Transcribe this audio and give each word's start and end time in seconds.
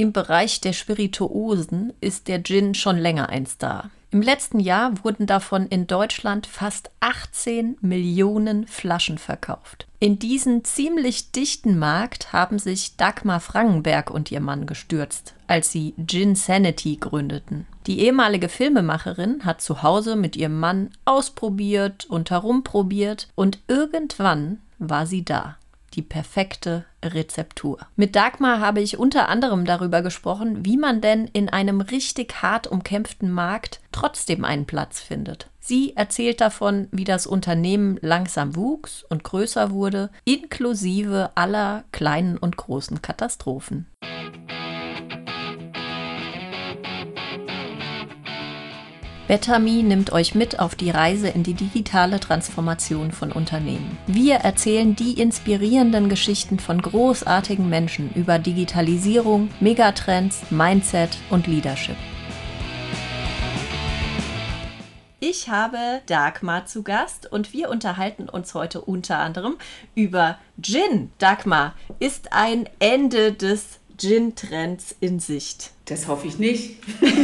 Im 0.00 0.14
Bereich 0.14 0.62
der 0.62 0.72
Spirituosen 0.72 1.92
ist 2.00 2.26
der 2.28 2.42
Gin 2.42 2.72
schon 2.74 2.96
länger 2.96 3.28
ein 3.28 3.44
Star. 3.44 3.90
Im 4.10 4.22
letzten 4.22 4.58
Jahr 4.58 5.04
wurden 5.04 5.26
davon 5.26 5.66
in 5.66 5.86
Deutschland 5.86 6.46
fast 6.46 6.90
18 7.00 7.76
Millionen 7.82 8.66
Flaschen 8.66 9.18
verkauft. 9.18 9.86
In 9.98 10.18
diesen 10.18 10.64
ziemlich 10.64 11.32
dichten 11.32 11.78
Markt 11.78 12.32
haben 12.32 12.58
sich 12.58 12.96
Dagmar 12.96 13.40
Frangenberg 13.40 14.10
und 14.10 14.32
ihr 14.32 14.40
Mann 14.40 14.64
gestürzt, 14.64 15.34
als 15.48 15.70
sie 15.70 15.92
Gin 16.06 16.34
Sanity 16.34 16.96
gründeten. 16.96 17.66
Die 17.86 18.00
ehemalige 18.00 18.48
Filmemacherin 18.48 19.44
hat 19.44 19.60
zu 19.60 19.82
Hause 19.82 20.16
mit 20.16 20.34
ihrem 20.34 20.58
Mann 20.58 20.92
ausprobiert 21.04 22.06
und 22.06 22.30
herumprobiert 22.30 23.28
und 23.34 23.58
irgendwann 23.68 24.60
war 24.78 25.04
sie 25.04 25.26
da 25.26 25.58
die 26.00 26.06
perfekte 26.06 26.86
Rezeptur. 27.04 27.78
Mit 27.94 28.16
Dagmar 28.16 28.60
habe 28.60 28.80
ich 28.80 28.98
unter 28.98 29.28
anderem 29.28 29.66
darüber 29.66 30.00
gesprochen, 30.00 30.64
wie 30.64 30.78
man 30.78 31.02
denn 31.02 31.26
in 31.26 31.50
einem 31.50 31.82
richtig 31.82 32.42
hart 32.42 32.66
umkämpften 32.66 33.30
Markt 33.30 33.80
trotzdem 33.92 34.46
einen 34.46 34.64
Platz 34.64 35.00
findet. 35.02 35.48
Sie 35.58 35.94
erzählt 35.94 36.40
davon, 36.40 36.88
wie 36.90 37.04
das 37.04 37.26
Unternehmen 37.26 37.98
langsam 38.00 38.56
wuchs 38.56 39.04
und 39.10 39.24
größer 39.24 39.72
wurde, 39.72 40.08
inklusive 40.24 41.32
aller 41.34 41.84
kleinen 41.92 42.38
und 42.38 42.56
großen 42.56 43.02
Katastrophen. 43.02 43.86
Betami 49.30 49.84
nimmt 49.84 50.10
euch 50.10 50.34
mit 50.34 50.58
auf 50.58 50.74
die 50.74 50.90
Reise 50.90 51.28
in 51.28 51.44
die 51.44 51.54
digitale 51.54 52.18
Transformation 52.18 53.12
von 53.12 53.30
Unternehmen. 53.30 53.96
Wir 54.08 54.38
erzählen 54.38 54.96
die 54.96 55.20
inspirierenden 55.20 56.08
Geschichten 56.08 56.58
von 56.58 56.82
großartigen 56.82 57.68
Menschen 57.68 58.12
über 58.14 58.40
Digitalisierung, 58.40 59.48
Megatrends, 59.60 60.50
Mindset 60.50 61.16
und 61.30 61.46
Leadership. 61.46 61.94
Ich 65.20 65.48
habe 65.48 65.78
Dagmar 66.06 66.66
zu 66.66 66.82
Gast 66.82 67.30
und 67.30 67.52
wir 67.52 67.70
unterhalten 67.70 68.28
uns 68.28 68.54
heute 68.54 68.80
unter 68.80 69.18
anderem 69.18 69.58
über 69.94 70.38
Gin. 70.60 71.12
Dagmar, 71.18 71.76
ist 72.00 72.32
ein 72.32 72.68
Ende 72.80 73.32
des 73.32 73.78
Gin-Trends 73.96 74.96
in 74.98 75.20
Sicht? 75.20 75.70
Das 75.84 76.08
hoffe 76.08 76.26
ich 76.26 76.38
nicht. 76.40 76.78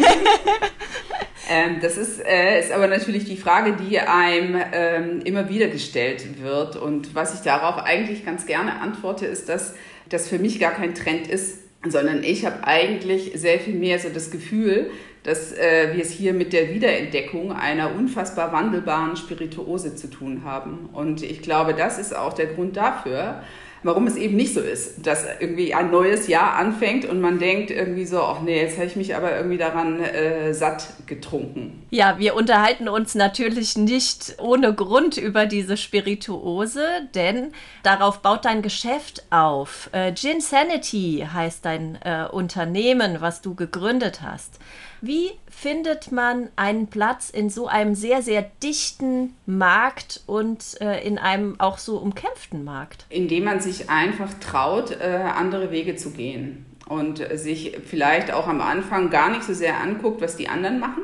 ähm, 1.48 1.78
das 1.80 1.96
ist, 1.96 2.24
äh, 2.24 2.60
ist 2.60 2.72
aber 2.72 2.88
natürlich 2.88 3.24
die 3.24 3.36
Frage, 3.36 3.76
die 3.76 3.98
einem 4.00 4.60
ähm, 4.72 5.20
immer 5.24 5.48
wieder 5.48 5.68
gestellt 5.68 6.42
wird. 6.42 6.76
Und 6.76 7.14
was 7.14 7.34
ich 7.34 7.40
darauf 7.40 7.78
eigentlich 7.78 8.24
ganz 8.24 8.46
gerne 8.46 8.80
antworte, 8.80 9.26
ist, 9.26 9.48
dass 9.48 9.74
das 10.08 10.28
für 10.28 10.38
mich 10.38 10.60
gar 10.60 10.72
kein 10.72 10.94
Trend 10.94 11.28
ist, 11.28 11.58
sondern 11.88 12.22
ich 12.22 12.44
habe 12.44 12.66
eigentlich 12.66 13.32
sehr 13.34 13.60
viel 13.60 13.74
mehr 13.74 13.98
so 13.98 14.08
das 14.08 14.30
Gefühl, 14.30 14.90
dass 15.26 15.52
äh, 15.52 15.90
wir 15.92 16.02
es 16.02 16.10
hier 16.10 16.32
mit 16.32 16.52
der 16.52 16.72
Wiederentdeckung 16.72 17.52
einer 17.52 17.94
unfassbar 17.94 18.52
wandelbaren 18.52 19.16
Spirituose 19.16 19.96
zu 19.96 20.08
tun 20.08 20.42
haben. 20.44 20.88
Und 20.92 21.22
ich 21.22 21.42
glaube, 21.42 21.74
das 21.74 21.98
ist 21.98 22.16
auch 22.16 22.32
der 22.32 22.46
Grund 22.46 22.76
dafür, 22.76 23.42
warum 23.82 24.06
es 24.06 24.16
eben 24.16 24.36
nicht 24.36 24.54
so 24.54 24.60
ist, 24.60 25.06
dass 25.06 25.24
irgendwie 25.40 25.74
ein 25.74 25.90
neues 25.90 26.28
Jahr 26.28 26.54
anfängt 26.54 27.04
und 27.04 27.20
man 27.20 27.38
denkt 27.38 27.70
irgendwie 27.70 28.04
so, 28.04 28.20
ach 28.20 28.40
nee, 28.40 28.60
jetzt 28.60 28.76
habe 28.76 28.86
ich 28.86 28.96
mich 28.96 29.14
aber 29.14 29.36
irgendwie 29.36 29.58
daran 29.58 30.00
äh, 30.00 30.52
satt 30.54 30.88
getrunken. 31.06 31.84
Ja, 31.90 32.18
wir 32.18 32.34
unterhalten 32.34 32.88
uns 32.88 33.14
natürlich 33.14 33.76
nicht 33.76 34.36
ohne 34.38 34.74
Grund 34.74 35.16
über 35.16 35.46
diese 35.46 35.76
Spirituose, 35.76 36.84
denn 37.14 37.52
darauf 37.82 38.22
baut 38.22 38.44
dein 38.44 38.62
Geschäft 38.62 39.24
auf. 39.30 39.88
Äh, 39.92 40.14
Gin 40.14 40.40
Sanity 40.40 41.26
heißt 41.32 41.64
dein 41.64 41.98
äh, 42.02 42.26
Unternehmen, 42.30 43.20
was 43.20 43.40
du 43.40 43.54
gegründet 43.54 44.20
hast. 44.22 44.58
Wie 45.00 45.30
findet 45.48 46.10
man 46.12 46.48
einen 46.56 46.86
Platz 46.88 47.30
in 47.30 47.50
so 47.50 47.66
einem 47.66 47.94
sehr, 47.94 48.22
sehr 48.22 48.50
dichten 48.62 49.34
Markt 49.44 50.22
und 50.26 50.80
äh, 50.80 51.06
in 51.06 51.18
einem 51.18 51.60
auch 51.60 51.78
so 51.78 51.98
umkämpften 51.98 52.64
Markt? 52.64 53.06
Indem 53.08 53.44
man 53.44 53.60
sich 53.60 53.90
einfach 53.90 54.32
traut, 54.40 54.92
äh, 54.92 55.04
andere 55.36 55.70
Wege 55.70 55.96
zu 55.96 56.10
gehen 56.10 56.66
und 56.88 57.22
sich 57.34 57.78
vielleicht 57.84 58.32
auch 58.32 58.46
am 58.46 58.60
Anfang 58.60 59.10
gar 59.10 59.30
nicht 59.30 59.44
so 59.44 59.52
sehr 59.52 59.80
anguckt, 59.80 60.20
was 60.20 60.36
die 60.36 60.48
anderen 60.48 60.78
machen, 60.78 61.02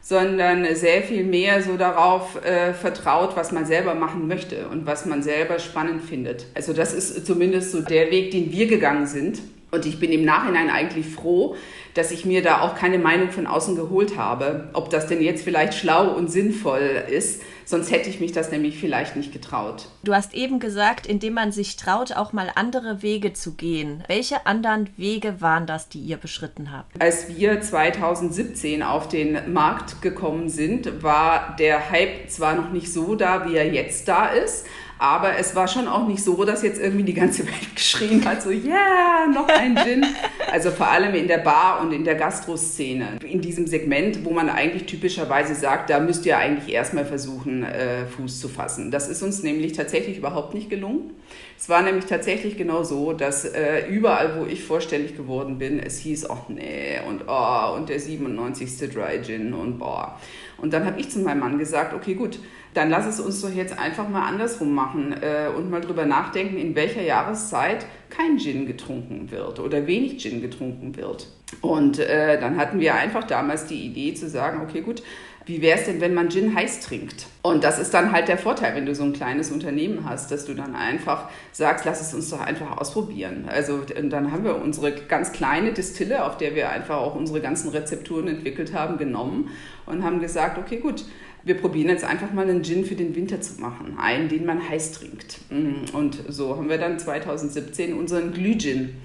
sondern 0.00 0.74
sehr 0.74 1.02
viel 1.02 1.24
mehr 1.24 1.62
so 1.62 1.76
darauf 1.76 2.42
äh, 2.44 2.72
vertraut, 2.72 3.36
was 3.36 3.52
man 3.52 3.66
selber 3.66 3.94
machen 3.94 4.26
möchte 4.28 4.68
und 4.68 4.86
was 4.86 5.04
man 5.06 5.22
selber 5.22 5.58
spannend 5.58 6.02
findet. 6.02 6.46
Also 6.54 6.72
das 6.72 6.94
ist 6.94 7.26
zumindest 7.26 7.72
so 7.72 7.82
der 7.82 8.10
Weg, 8.10 8.30
den 8.30 8.50
wir 8.50 8.66
gegangen 8.66 9.06
sind. 9.06 9.40
Und 9.70 9.86
ich 9.86 10.00
bin 10.00 10.10
im 10.12 10.24
Nachhinein 10.24 10.70
eigentlich 10.70 11.06
froh, 11.06 11.56
dass 11.94 12.10
ich 12.10 12.24
mir 12.24 12.42
da 12.42 12.60
auch 12.60 12.74
keine 12.74 12.98
Meinung 12.98 13.30
von 13.30 13.46
außen 13.46 13.76
geholt 13.76 14.16
habe, 14.16 14.70
ob 14.72 14.90
das 14.90 15.06
denn 15.06 15.22
jetzt 15.22 15.44
vielleicht 15.44 15.74
schlau 15.74 16.12
und 16.14 16.30
sinnvoll 16.30 17.04
ist. 17.08 17.42
Sonst 17.64 17.92
hätte 17.92 18.10
ich 18.10 18.18
mich 18.18 18.32
das 18.32 18.50
nämlich 18.50 18.78
vielleicht 18.78 19.14
nicht 19.14 19.32
getraut. 19.32 19.86
Du 20.02 20.12
hast 20.12 20.34
eben 20.34 20.58
gesagt, 20.58 21.06
indem 21.06 21.34
man 21.34 21.52
sich 21.52 21.76
traut, 21.76 22.16
auch 22.16 22.32
mal 22.32 22.50
andere 22.56 23.02
Wege 23.02 23.32
zu 23.32 23.54
gehen. 23.54 24.02
Welche 24.08 24.44
anderen 24.44 24.88
Wege 24.96 25.40
waren 25.40 25.66
das, 25.66 25.88
die 25.88 26.00
ihr 26.00 26.16
beschritten 26.16 26.72
habt? 26.72 27.00
Als 27.00 27.28
wir 27.28 27.60
2017 27.60 28.82
auf 28.82 29.06
den 29.06 29.52
Markt 29.52 30.02
gekommen 30.02 30.48
sind, 30.48 31.04
war 31.04 31.54
der 31.60 31.90
Hype 31.90 32.28
zwar 32.28 32.54
noch 32.54 32.70
nicht 32.70 32.92
so 32.92 33.14
da, 33.14 33.48
wie 33.48 33.54
er 33.54 33.72
jetzt 33.72 34.08
da 34.08 34.26
ist, 34.26 34.66
aber 35.00 35.38
es 35.38 35.56
war 35.56 35.66
schon 35.66 35.88
auch 35.88 36.06
nicht 36.06 36.22
so, 36.22 36.44
dass 36.44 36.62
jetzt 36.62 36.78
irgendwie 36.78 37.04
die 37.04 37.14
ganze 37.14 37.46
Welt 37.46 37.74
geschrien 37.74 38.22
hat, 38.26 38.42
so, 38.42 38.50
yeah, 38.50 39.26
noch 39.32 39.48
ein 39.48 39.74
Gin. 39.74 40.04
Also 40.52 40.70
vor 40.70 40.88
allem 40.88 41.14
in 41.14 41.26
der 41.26 41.38
Bar 41.38 41.80
und 41.80 41.92
in 41.92 42.04
der 42.04 42.16
Gastroszene. 42.16 43.18
In 43.24 43.40
diesem 43.40 43.66
Segment, 43.66 44.26
wo 44.26 44.30
man 44.30 44.50
eigentlich 44.50 44.84
typischerweise 44.84 45.54
sagt, 45.54 45.88
da 45.88 46.00
müsst 46.00 46.26
ihr 46.26 46.36
eigentlich 46.36 46.74
erstmal 46.74 47.06
versuchen, 47.06 47.62
äh, 47.62 48.04
Fuß 48.06 48.40
zu 48.40 48.48
fassen. 48.48 48.90
Das 48.90 49.08
ist 49.08 49.22
uns 49.22 49.42
nämlich 49.42 49.72
tatsächlich 49.72 50.18
überhaupt 50.18 50.52
nicht 50.52 50.68
gelungen. 50.68 51.14
Es 51.60 51.68
war 51.68 51.82
nämlich 51.82 52.06
tatsächlich 52.06 52.56
genau 52.56 52.84
so, 52.84 53.12
dass 53.12 53.44
äh, 53.44 53.86
überall, 53.86 54.40
wo 54.40 54.46
ich 54.46 54.64
vorstellig 54.64 55.14
geworden 55.14 55.58
bin, 55.58 55.78
es 55.78 55.98
hieß, 55.98 56.30
ach 56.30 56.48
nee, 56.48 56.98
und 57.06 57.24
oh, 57.28 57.76
und 57.76 57.90
der 57.90 58.00
97. 58.00 58.90
Dry 58.90 59.20
Gin 59.22 59.52
und 59.52 59.78
boah. 59.78 60.18
Und 60.56 60.72
dann 60.72 60.86
habe 60.86 60.98
ich 60.98 61.10
zu 61.10 61.18
meinem 61.18 61.40
Mann 61.40 61.58
gesagt, 61.58 61.92
okay, 61.92 62.14
gut, 62.14 62.38
dann 62.72 62.88
lass 62.88 63.06
es 63.06 63.20
uns 63.20 63.42
doch 63.42 63.52
jetzt 63.52 63.78
einfach 63.78 64.08
mal 64.08 64.26
andersrum 64.26 64.74
machen 64.74 65.14
äh, 65.20 65.50
und 65.54 65.70
mal 65.70 65.82
drüber 65.82 66.06
nachdenken, 66.06 66.56
in 66.56 66.74
welcher 66.74 67.02
Jahreszeit 67.02 67.84
kein 68.08 68.38
Gin 68.38 68.64
getrunken 68.66 69.30
wird 69.30 69.60
oder 69.60 69.86
wenig 69.86 70.16
Gin 70.16 70.40
getrunken 70.40 70.96
wird. 70.96 71.28
Und 71.60 71.98
äh, 71.98 72.40
dann 72.40 72.56
hatten 72.56 72.80
wir 72.80 72.94
einfach 72.94 73.24
damals 73.24 73.66
die 73.66 73.84
Idee 73.86 74.14
zu 74.14 74.28
sagen, 74.28 74.60
okay, 74.62 74.80
gut, 74.80 75.02
wie 75.46 75.62
wäre 75.62 75.78
es 75.78 75.86
denn, 75.86 76.00
wenn 76.00 76.14
man 76.14 76.30
Gin 76.30 76.54
heiß 76.54 76.80
trinkt? 76.80 77.26
Und 77.42 77.64
das 77.64 77.78
ist 77.78 77.92
dann 77.92 78.12
halt 78.12 78.28
der 78.28 78.38
Vorteil, 78.38 78.76
wenn 78.76 78.86
du 78.86 78.94
so 78.94 79.02
ein 79.02 79.12
kleines 79.12 79.50
Unternehmen 79.50 80.08
hast, 80.08 80.30
dass 80.30 80.44
du 80.44 80.54
dann 80.54 80.76
einfach 80.76 81.28
sagst, 81.50 81.84
lass 81.84 82.00
es 82.00 82.14
uns 82.14 82.30
doch 82.30 82.40
einfach 82.40 82.76
ausprobieren. 82.76 83.46
Also 83.48 83.80
dann 83.80 84.30
haben 84.30 84.44
wir 84.44 84.56
unsere 84.56 84.92
ganz 84.92 85.32
kleine 85.32 85.72
Distille, 85.72 86.24
auf 86.24 86.36
der 86.36 86.54
wir 86.54 86.70
einfach 86.70 86.98
auch 86.98 87.16
unsere 87.16 87.40
ganzen 87.40 87.70
Rezepturen 87.70 88.28
entwickelt 88.28 88.74
haben, 88.74 88.98
genommen 88.98 89.50
und 89.86 90.04
haben 90.04 90.20
gesagt, 90.20 90.58
okay, 90.58 90.76
gut, 90.76 91.04
wir 91.42 91.56
probieren 91.56 91.88
jetzt 91.88 92.04
einfach 92.04 92.32
mal 92.32 92.48
einen 92.48 92.62
Gin 92.62 92.84
für 92.84 92.94
den 92.94 93.16
Winter 93.16 93.40
zu 93.40 93.60
machen. 93.60 93.96
Einen, 93.98 94.28
den 94.28 94.44
man 94.44 94.68
heiß 94.68 94.92
trinkt. 94.92 95.38
Mm, 95.50 95.96
und 95.96 96.22
so 96.28 96.56
haben 96.56 96.68
wir 96.68 96.78
dann 96.78 96.98
2017 96.98 97.94
unseren 97.94 98.32
Glühgin 98.32 98.96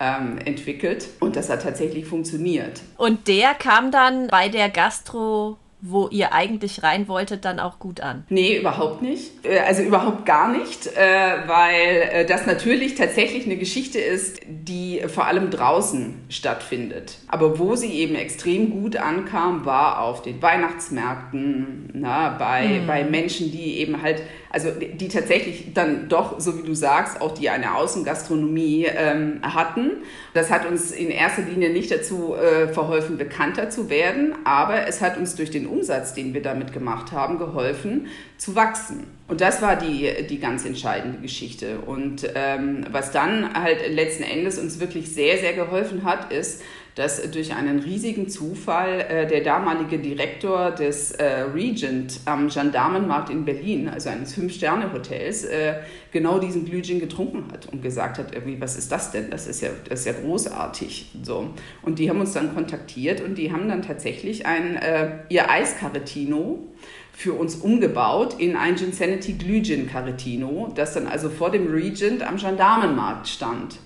ähm, 0.00 0.38
entwickelt. 0.44 1.08
Und 1.20 1.36
das 1.36 1.48
hat 1.50 1.62
tatsächlich 1.62 2.06
funktioniert. 2.06 2.80
Und 2.96 3.28
der 3.28 3.54
kam 3.54 3.92
dann 3.92 4.28
bei 4.28 4.48
der 4.48 4.70
Gastro 4.70 5.58
wo 5.82 6.08
ihr 6.08 6.32
eigentlich 6.32 6.82
rein 6.82 7.08
wolltet, 7.08 7.44
dann 7.44 7.58
auch 7.58 7.78
gut 7.78 8.00
an? 8.00 8.24
Nee, 8.28 8.58
überhaupt 8.58 9.02
nicht. 9.02 9.44
Äh, 9.44 9.60
also 9.60 9.82
überhaupt 9.82 10.26
gar 10.26 10.50
nicht, 10.52 10.86
äh, 10.86 11.48
weil 11.48 12.10
äh, 12.12 12.26
das 12.26 12.46
natürlich 12.46 12.94
tatsächlich 12.94 13.46
eine 13.46 13.56
Geschichte 13.56 13.98
ist, 13.98 14.40
die 14.46 15.02
vor 15.06 15.26
allem 15.26 15.50
draußen 15.50 16.16
stattfindet. 16.28 17.18
Aber 17.28 17.58
wo 17.58 17.76
sie 17.76 17.92
eben 17.92 18.14
extrem 18.14 18.70
gut 18.70 18.96
ankam, 18.96 19.64
war 19.64 20.02
auf 20.02 20.22
den 20.22 20.42
Weihnachtsmärkten, 20.42 21.90
na, 21.94 22.36
bei, 22.38 22.80
mhm. 22.80 22.86
bei 22.86 23.04
Menschen, 23.04 23.50
die 23.50 23.78
eben 23.78 24.02
halt 24.02 24.22
also 24.50 24.70
die 24.70 25.08
tatsächlich 25.08 25.72
dann 25.74 26.08
doch, 26.08 26.40
so 26.40 26.58
wie 26.58 26.66
du 26.66 26.74
sagst, 26.74 27.20
auch 27.20 27.32
die 27.32 27.50
eine 27.50 27.76
Außengastronomie 27.76 28.86
ähm, 28.86 29.40
hatten. 29.42 29.92
Das 30.34 30.50
hat 30.50 30.66
uns 30.66 30.90
in 30.90 31.08
erster 31.08 31.42
Linie 31.42 31.70
nicht 31.70 31.90
dazu 31.90 32.34
äh, 32.34 32.68
verholfen, 32.68 33.16
bekannter 33.16 33.70
zu 33.70 33.88
werden, 33.88 34.34
aber 34.44 34.88
es 34.88 35.00
hat 35.00 35.16
uns 35.16 35.36
durch 35.36 35.50
den 35.50 35.66
Umsatz, 35.66 36.14
den 36.14 36.34
wir 36.34 36.42
damit 36.42 36.72
gemacht 36.72 37.12
haben, 37.12 37.38
geholfen 37.38 38.08
zu 38.38 38.56
wachsen. 38.56 39.06
Und 39.28 39.40
das 39.40 39.62
war 39.62 39.76
die, 39.76 40.26
die 40.28 40.40
ganz 40.40 40.64
entscheidende 40.64 41.18
Geschichte. 41.18 41.78
Und 41.86 42.28
ähm, 42.34 42.84
was 42.90 43.12
dann 43.12 43.54
halt 43.54 43.94
letzten 43.94 44.24
Endes 44.24 44.58
uns 44.58 44.80
wirklich 44.80 45.14
sehr, 45.14 45.38
sehr 45.38 45.52
geholfen 45.52 46.02
hat, 46.02 46.32
ist, 46.32 46.62
dass 46.94 47.30
durch 47.30 47.54
einen 47.54 47.80
riesigen 47.80 48.28
Zufall 48.28 49.00
äh, 49.00 49.26
der 49.26 49.42
damalige 49.42 49.98
Direktor 49.98 50.70
des 50.70 51.12
äh, 51.12 51.42
Regent 51.54 52.20
am 52.24 52.48
Gendarmenmarkt 52.48 53.30
in 53.30 53.44
Berlin, 53.44 53.88
also 53.88 54.10
eines 54.10 54.34
Fünf-Sterne-Hotels, 54.34 55.44
äh, 55.44 55.74
genau 56.12 56.38
diesen 56.38 56.64
Glühgin 56.64 57.00
getrunken 57.00 57.50
hat 57.52 57.66
und 57.72 57.82
gesagt 57.82 58.18
hat, 58.18 58.34
irgendwie, 58.34 58.60
was 58.60 58.76
ist 58.76 58.90
das 58.90 59.12
denn? 59.12 59.30
Das 59.30 59.46
ist 59.46 59.60
ja, 59.60 59.70
das 59.88 60.00
ist 60.00 60.06
ja 60.06 60.12
großartig. 60.12 61.12
So. 61.22 61.50
Und 61.82 61.98
die 61.98 62.10
haben 62.10 62.20
uns 62.20 62.32
dann 62.32 62.54
kontaktiert 62.54 63.20
und 63.20 63.36
die 63.36 63.52
haben 63.52 63.68
dann 63.68 63.82
tatsächlich 63.82 64.46
ein, 64.46 64.76
äh, 64.76 65.18
ihr 65.28 65.50
Eiscaretino 65.50 66.66
für 67.12 67.34
uns 67.34 67.56
umgebaut 67.56 68.36
in 68.38 68.56
ein 68.56 68.76
Ginsanity 68.76 69.34
Glühgin 69.34 69.88
Caretino, 69.88 70.72
das 70.74 70.94
dann 70.94 71.06
also 71.06 71.28
vor 71.28 71.50
dem 71.50 71.70
Regent 71.70 72.22
am 72.22 72.36
Gendarmenmarkt 72.36 73.28
stand. 73.28 73.78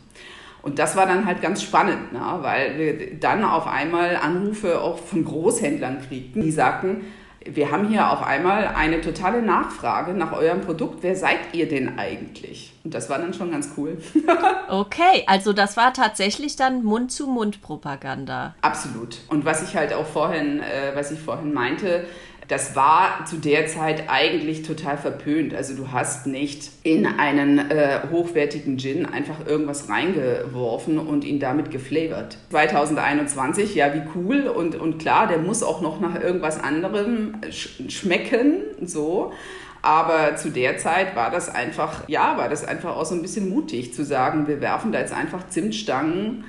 Und 0.64 0.78
das 0.78 0.96
war 0.96 1.04
dann 1.04 1.26
halt 1.26 1.42
ganz 1.42 1.62
spannend, 1.62 2.14
ne? 2.14 2.38
weil 2.40 2.78
wir 2.78 3.20
dann 3.20 3.44
auf 3.44 3.66
einmal 3.66 4.16
Anrufe 4.16 4.80
auch 4.80 4.98
von 4.98 5.22
Großhändlern 5.22 6.00
kriegten, 6.08 6.40
die 6.40 6.50
sagten, 6.50 7.04
wir 7.46 7.70
haben 7.70 7.88
hier 7.88 8.10
auf 8.10 8.22
einmal 8.22 8.68
eine 8.68 9.02
totale 9.02 9.42
Nachfrage 9.42 10.14
nach 10.14 10.32
eurem 10.32 10.62
Produkt. 10.62 11.02
Wer 11.02 11.16
seid 11.16 11.38
ihr 11.52 11.68
denn 11.68 11.98
eigentlich? 11.98 12.72
Und 12.82 12.94
das 12.94 13.10
war 13.10 13.18
dann 13.18 13.34
schon 13.34 13.50
ganz 13.50 13.72
cool. 13.76 13.98
okay, 14.70 15.24
also 15.26 15.52
das 15.52 15.76
war 15.76 15.92
tatsächlich 15.92 16.56
dann 16.56 16.82
Mund-zu-Mund-Propaganda. 16.82 18.54
Absolut. 18.62 19.18
Und 19.28 19.44
was 19.44 19.62
ich 19.62 19.76
halt 19.76 19.92
auch 19.92 20.06
vorhin, 20.06 20.60
äh, 20.60 20.94
was 20.94 21.10
ich 21.10 21.20
vorhin 21.20 21.52
meinte, 21.52 22.06
das 22.48 22.76
war 22.76 23.24
zu 23.26 23.36
der 23.36 23.66
Zeit 23.66 24.04
eigentlich 24.08 24.62
total 24.62 24.98
verpönt. 24.98 25.54
Also 25.54 25.74
du 25.74 25.92
hast 25.92 26.26
nicht 26.26 26.70
in 26.82 27.06
einen 27.06 27.70
äh, 27.70 28.00
hochwertigen 28.10 28.78
Gin 28.78 29.06
einfach 29.06 29.46
irgendwas 29.46 29.88
reingeworfen 29.88 30.98
und 30.98 31.24
ihn 31.24 31.40
damit 31.40 31.70
geflavored. 31.70 32.36
2021, 32.50 33.74
ja, 33.74 33.94
wie 33.94 34.02
cool 34.14 34.46
und, 34.46 34.74
und 34.74 34.98
klar, 34.98 35.26
der 35.26 35.38
muss 35.38 35.62
auch 35.62 35.80
noch 35.80 36.00
nach 36.00 36.20
irgendwas 36.20 36.62
anderem 36.62 37.36
sch 37.50 37.82
schmecken, 37.88 38.62
so. 38.82 39.32
Aber 39.80 40.36
zu 40.36 40.50
der 40.50 40.78
Zeit 40.78 41.14
war 41.14 41.30
das 41.30 41.54
einfach, 41.54 42.08
ja, 42.08 42.38
war 42.38 42.48
das 42.48 42.64
einfach 42.64 42.96
auch 42.96 43.04
so 43.04 43.14
ein 43.14 43.20
bisschen 43.20 43.50
mutig 43.50 43.92
zu 43.92 44.02
sagen, 44.02 44.48
wir 44.48 44.62
werfen 44.62 44.92
da 44.92 45.00
jetzt 45.00 45.12
einfach 45.12 45.48
Zimtstangen 45.48 46.44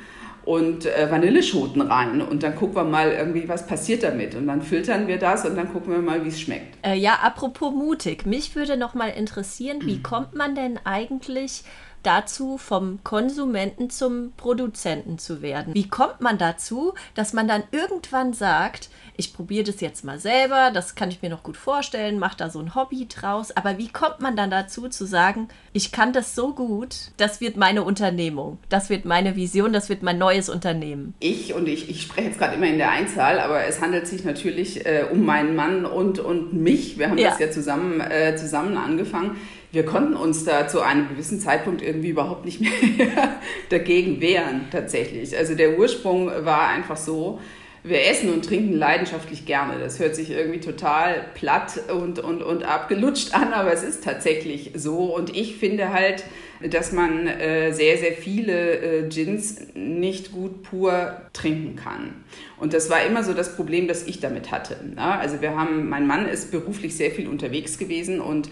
und 0.46 0.86
äh, 0.86 1.10
Vanilleschoten 1.10 1.82
rein 1.82 2.22
und 2.22 2.44
dann 2.44 2.56
gucken 2.56 2.76
wir 2.76 2.84
mal 2.84 3.12
irgendwie, 3.12 3.50
was 3.50 3.66
passiert 3.68 4.04
damit 4.04 4.36
und 4.36 4.48
dann 4.48 4.62
filtern 4.62 5.08
wir 5.08 5.18
das 5.18 5.46
und 5.46 5.56
dann 5.56 5.72
gucken 5.72 5.94
wir 5.94 6.00
mal, 6.00 6.24
wie 6.24 6.30
es 6.30 6.40
schmeckt. 6.40 6.78
Äh, 6.86 6.96
ja, 6.96 7.20
apropos 7.24 7.74
mutig, 7.74 8.26
mich 8.26 8.56
würde 8.56 8.78
noch 8.78 8.94
mal 8.94 9.10
interessieren, 9.10 9.80
wie 9.84 10.02
kommt 10.02 10.36
man 10.36 10.56
denn 10.56 10.80
eigentlich 10.84 11.64
dazu, 12.06 12.58
vom 12.58 13.00
Konsumenten 13.04 13.90
zum 13.90 14.34
Produzenten 14.38 15.18
zu 15.18 15.42
werden? 15.42 15.74
Wie 15.74 15.88
kommt 15.88 16.22
man 16.22 16.38
dazu, 16.38 16.94
dass 17.16 17.34
man 17.34 17.48
dann 17.48 17.64
irgendwann 17.72 18.34
sagt, 18.34 18.90
ich 19.18 19.34
probiere 19.34 19.64
das 19.64 19.82
jetzt 19.82 20.04
mal 20.04 20.20
selber, 20.20 20.72
das 20.74 20.96
kann 20.96 21.10
ich 21.10 21.22
mir 21.22 21.30
noch 21.30 21.44
gut 21.44 21.58
vorstellen, 21.58 22.20
mache 22.20 22.38
da 22.38 22.50
so 22.50 22.60
ein 22.60 22.76
Hobby 22.76 23.08
draus. 23.08 23.56
Aber 23.56 23.78
wie 23.78 23.88
kommt 23.88 24.20
man 24.20 24.36
dann 24.36 24.50
dazu 24.50 24.90
zu 24.90 25.06
sagen, 25.06 25.48
ich 25.74 25.92
kann 25.92 26.14
das 26.14 26.36
so 26.36 26.54
gut, 26.54 27.12
das 27.18 27.42
wird 27.42 27.58
meine 27.58 27.84
Unternehmung, 27.84 28.58
das 28.70 28.90
wird 28.90 29.06
meine 29.06 29.36
Vision, 29.36 29.74
das 29.74 29.90
wird 29.90 30.04
mein 30.04 30.18
neues 30.18 30.50
Unternehmen? 30.50 31.14
Ich 31.20 31.54
und 31.54 31.68
ich, 31.68 31.90
ich 31.90 32.02
spreche 32.02 32.28
jetzt 32.28 32.40
gerade 32.40 32.56
immer 32.56 32.68
in 32.68 32.78
der 32.78 32.92
Einzahl, 32.92 33.40
aber 33.40 33.66
es 33.66 33.82
handelt 33.82 34.08
sich 34.08 34.24
natürlich 34.24 34.86
äh, 34.86 35.06
um 35.12 35.26
meinen 35.26 35.56
Mann 35.56 35.86
und, 35.86 36.20
und 36.20 36.54
mich. 36.54 36.98
Wir 36.98 37.10
haben 37.10 37.18
ja. 37.18 37.30
das 37.30 37.40
ja 37.40 37.52
zusammen, 37.52 38.02
äh, 38.02 38.36
zusammen 38.36 38.78
angefangen 38.78 39.38
wir 39.76 39.86
konnten 39.86 40.16
uns 40.16 40.46
da 40.46 40.70
zu 40.70 40.82
einem 40.82 41.10
gewissen 41.10 41.42
Zeitpunkt 41.42 41.82
irgendwie 41.82 42.08
überhaupt 42.08 42.46
nicht 42.46 42.62
mehr 42.62 42.72
dagegen 43.70 44.22
wehren, 44.22 44.68
tatsächlich. 44.72 45.38
Also 45.38 45.54
der 45.54 45.78
Ursprung 45.78 46.28
war 46.28 46.70
einfach 46.70 46.96
so, 46.96 47.42
wir 47.88 48.08
essen 48.10 48.34
und 48.34 48.44
trinken 48.44 48.74
leidenschaftlich 48.74 49.46
gerne. 49.46 49.80
Das 49.80 50.00
hört 50.00 50.16
sich 50.16 50.32
irgendwie 50.32 50.60
total 50.60 51.24
platt 51.36 51.80
und, 51.94 52.18
und, 52.18 52.42
und 52.42 52.64
abgelutscht 52.64 53.36
an, 53.36 53.54
aber 53.54 53.72
es 53.72 53.84
ist 53.84 54.04
tatsächlich 54.04 54.72
so. 54.74 55.16
Und 55.16 55.36
ich 55.36 55.58
finde 55.58 55.94
halt, 55.94 56.24
dass 56.68 56.92
man 56.92 57.28
äh, 57.28 57.74
sehr, 57.74 57.98
sehr 57.98 58.14
viele 58.14 58.80
äh, 58.80 59.10
Gins 59.10 59.68
nicht 59.76 60.32
gut 60.32 60.64
pur 60.64 61.22
trinken 61.34 61.76
kann. 61.76 62.24
Und 62.58 62.74
das 62.74 62.90
war 62.90 63.06
immer 63.06 63.24
so 63.24 63.34
das 63.34 63.56
Problem, 63.56 63.88
das 63.88 64.08
ich 64.08 64.20
damit 64.20 64.52
hatte. 64.52 64.78
Ja? 64.96 65.20
Also 65.20 65.42
wir 65.42 65.56
haben, 65.56 65.88
mein 65.88 66.08
Mann 66.08 66.28
ist 66.28 66.50
beruflich 66.50 66.96
sehr 66.96 67.12
viel 67.12 67.28
unterwegs 67.28 67.78
gewesen 67.78 68.20
und 68.20 68.50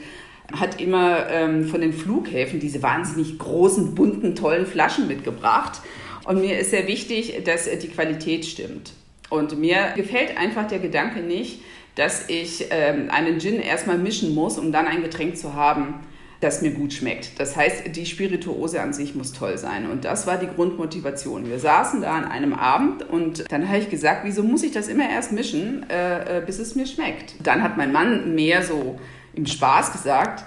hat 0.51 0.79
immer 0.79 1.27
ähm, 1.29 1.65
von 1.68 1.81
den 1.81 1.94
Flughäfen 1.94 2.59
diese 2.59 2.83
wahnsinnig 2.83 3.39
großen, 3.39 3.95
bunten, 3.95 4.36
tollen 4.36 4.68
Flaschen 4.68 5.07
mitgebracht. 5.07 5.81
Und 6.25 6.39
mir 6.39 6.59
ist 6.59 6.69
sehr 6.69 6.88
wichtig, 6.88 7.41
dass 7.45 7.68
die 7.79 7.88
Qualität 7.88 8.45
stimmt. 8.45 8.94
Und 9.33 9.57
mir 9.57 9.94
gefällt 9.95 10.38
einfach 10.38 10.68
der 10.68 10.77
Gedanke 10.77 11.21
nicht, 11.21 11.62
dass 11.95 12.30
ich 12.30 12.68
ähm, 12.69 13.09
einen 13.09 13.39
Gin 13.39 13.59
erstmal 13.59 13.97
mischen 13.97 14.35
muss, 14.35 14.59
um 14.59 14.71
dann 14.71 14.85
ein 14.85 15.01
Getränk 15.01 15.38
zu 15.38 15.56
haben, 15.56 16.01
das 16.39 16.62
mir 16.62 16.69
gut 16.69 16.94
schmeckt. 16.94 17.39
Das 17.39 17.56
heißt, 17.56 17.95
die 17.95 18.06
Spirituose 18.06 18.80
an 18.80 18.94
sich 18.94 19.15
muss 19.15 19.33
toll 19.33 19.57
sein. 19.57 19.89
Und 19.89 20.06
das 20.06 20.27
war 20.27 20.38
die 20.38 20.45
Grundmotivation. 20.45 21.50
Wir 21.50 21.57
saßen 21.57 22.01
da 22.01 22.12
an 22.12 22.25
einem 22.25 22.53
Abend 22.53 23.09
und 23.09 23.51
dann 23.51 23.68
habe 23.68 23.80
ich 23.80 23.89
gesagt, 23.89 24.21
wieso 24.24 24.44
muss 24.44 24.62
ich 24.62 24.71
das 24.71 24.88
immer 24.88 25.09
erst 25.09 25.31
mischen, 25.31 25.83
äh, 25.89 26.38
äh 26.38 26.41
bis 26.45 26.59
es 26.59 26.75
mir 26.75 26.86
schmeckt? 26.86 27.33
Dann 27.41 27.63
hat 27.63 27.75
mein 27.75 27.91
Mann 27.91 28.36
mehr 28.36 28.62
so 28.62 29.00
im 29.33 29.47
Spaß 29.47 29.94
gesagt, 29.94 30.44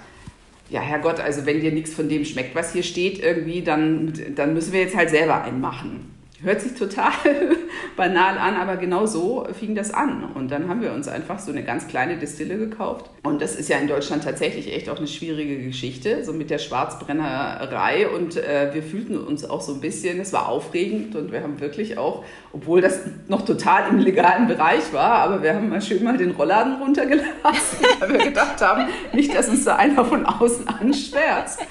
ja, 0.69 0.79
Herrgott, 0.79 1.19
also 1.19 1.45
wenn 1.45 1.59
dir 1.59 1.73
nichts 1.73 1.93
von 1.93 2.07
dem 2.07 2.23
schmeckt, 2.23 2.55
was 2.55 2.71
hier 2.71 2.83
steht, 2.83 3.19
irgendwie, 3.19 3.63
dann, 3.63 4.13
dann 4.35 4.53
müssen 4.53 4.71
wir 4.71 4.79
jetzt 4.79 4.95
halt 4.95 5.09
selber 5.09 5.43
einen 5.43 5.59
machen. 5.59 6.16
Hört 6.43 6.61
sich 6.61 6.75
total 6.75 7.13
banal 7.95 8.37
an, 8.37 8.55
aber 8.55 8.77
genau 8.77 9.07
so 9.07 9.47
fing 9.57 9.73
das 9.73 9.91
an. 9.91 10.23
Und 10.35 10.51
dann 10.51 10.69
haben 10.69 10.81
wir 10.81 10.93
uns 10.93 11.07
einfach 11.07 11.39
so 11.39 11.51
eine 11.51 11.63
ganz 11.63 11.87
kleine 11.87 12.17
Distille 12.17 12.59
gekauft. 12.59 13.09
Und 13.23 13.41
das 13.41 13.55
ist 13.55 13.69
ja 13.69 13.77
in 13.77 13.87
Deutschland 13.87 14.23
tatsächlich 14.23 14.71
echt 14.71 14.87
auch 14.89 14.97
eine 14.97 15.07
schwierige 15.07 15.57
Geschichte, 15.57 16.23
so 16.23 16.33
mit 16.33 16.51
der 16.51 16.59
Schwarzbrennerei. 16.59 18.07
Und 18.07 18.37
äh, 18.37 18.69
wir 18.71 18.83
fühlten 18.83 19.17
uns 19.17 19.45
auch 19.45 19.61
so 19.61 19.73
ein 19.73 19.81
bisschen, 19.81 20.19
es 20.19 20.31
war 20.31 20.47
aufregend 20.47 21.15
und 21.15 21.31
wir 21.31 21.41
haben 21.41 21.59
wirklich 21.59 21.97
auch, 21.97 22.23
obwohl 22.53 22.81
das 22.81 22.99
noch 23.27 23.43
total 23.43 23.89
im 23.89 23.97
legalen 23.97 24.47
Bereich 24.47 24.93
war, 24.93 25.13
aber 25.13 25.41
wir 25.41 25.55
haben 25.55 25.69
mal 25.69 25.81
schön 25.81 26.03
mal 26.03 26.17
den 26.17 26.31
Rollladen 26.31 26.75
runtergelassen, 26.75 27.33
weil 27.99 28.09
wir 28.09 28.25
gedacht 28.25 28.61
haben, 28.61 28.85
nicht, 29.11 29.35
dass 29.35 29.49
uns 29.49 29.63
da 29.63 29.77
einer 29.77 30.05
von 30.05 30.23
außen 30.23 30.67
anschwärzt 30.67 31.61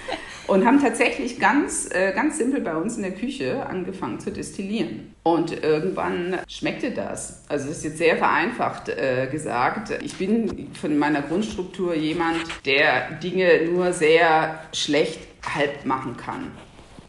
und 0.46 0.64
haben 0.64 0.80
tatsächlich 0.80 1.38
ganz, 1.38 1.88
äh, 1.92 2.12
ganz 2.12 2.38
simpel 2.38 2.60
bei 2.60 2.76
uns 2.76 2.96
in 2.96 3.02
der 3.02 3.12
Küche 3.12 3.66
angefangen 3.66 4.20
zu 4.20 4.30
destillieren. 4.30 5.14
Und 5.22 5.64
irgendwann 5.64 6.38
schmeckte 6.48 6.92
das. 6.92 7.44
Also 7.48 7.68
das 7.68 7.78
ist 7.78 7.84
jetzt 7.84 7.98
sehr 7.98 8.16
vereinfacht 8.16 8.88
äh, 8.88 9.28
gesagt. 9.30 9.92
Ich 10.02 10.14
bin 10.14 10.68
von 10.80 10.96
meiner 10.98 11.22
Grundstruktur 11.22 11.94
jemand, 11.94 12.38
der 12.64 13.12
Dinge 13.22 13.66
nur 13.70 13.92
sehr 13.92 14.60
schlecht 14.72 15.20
halb 15.54 15.84
machen 15.84 16.16
kann. 16.16 16.52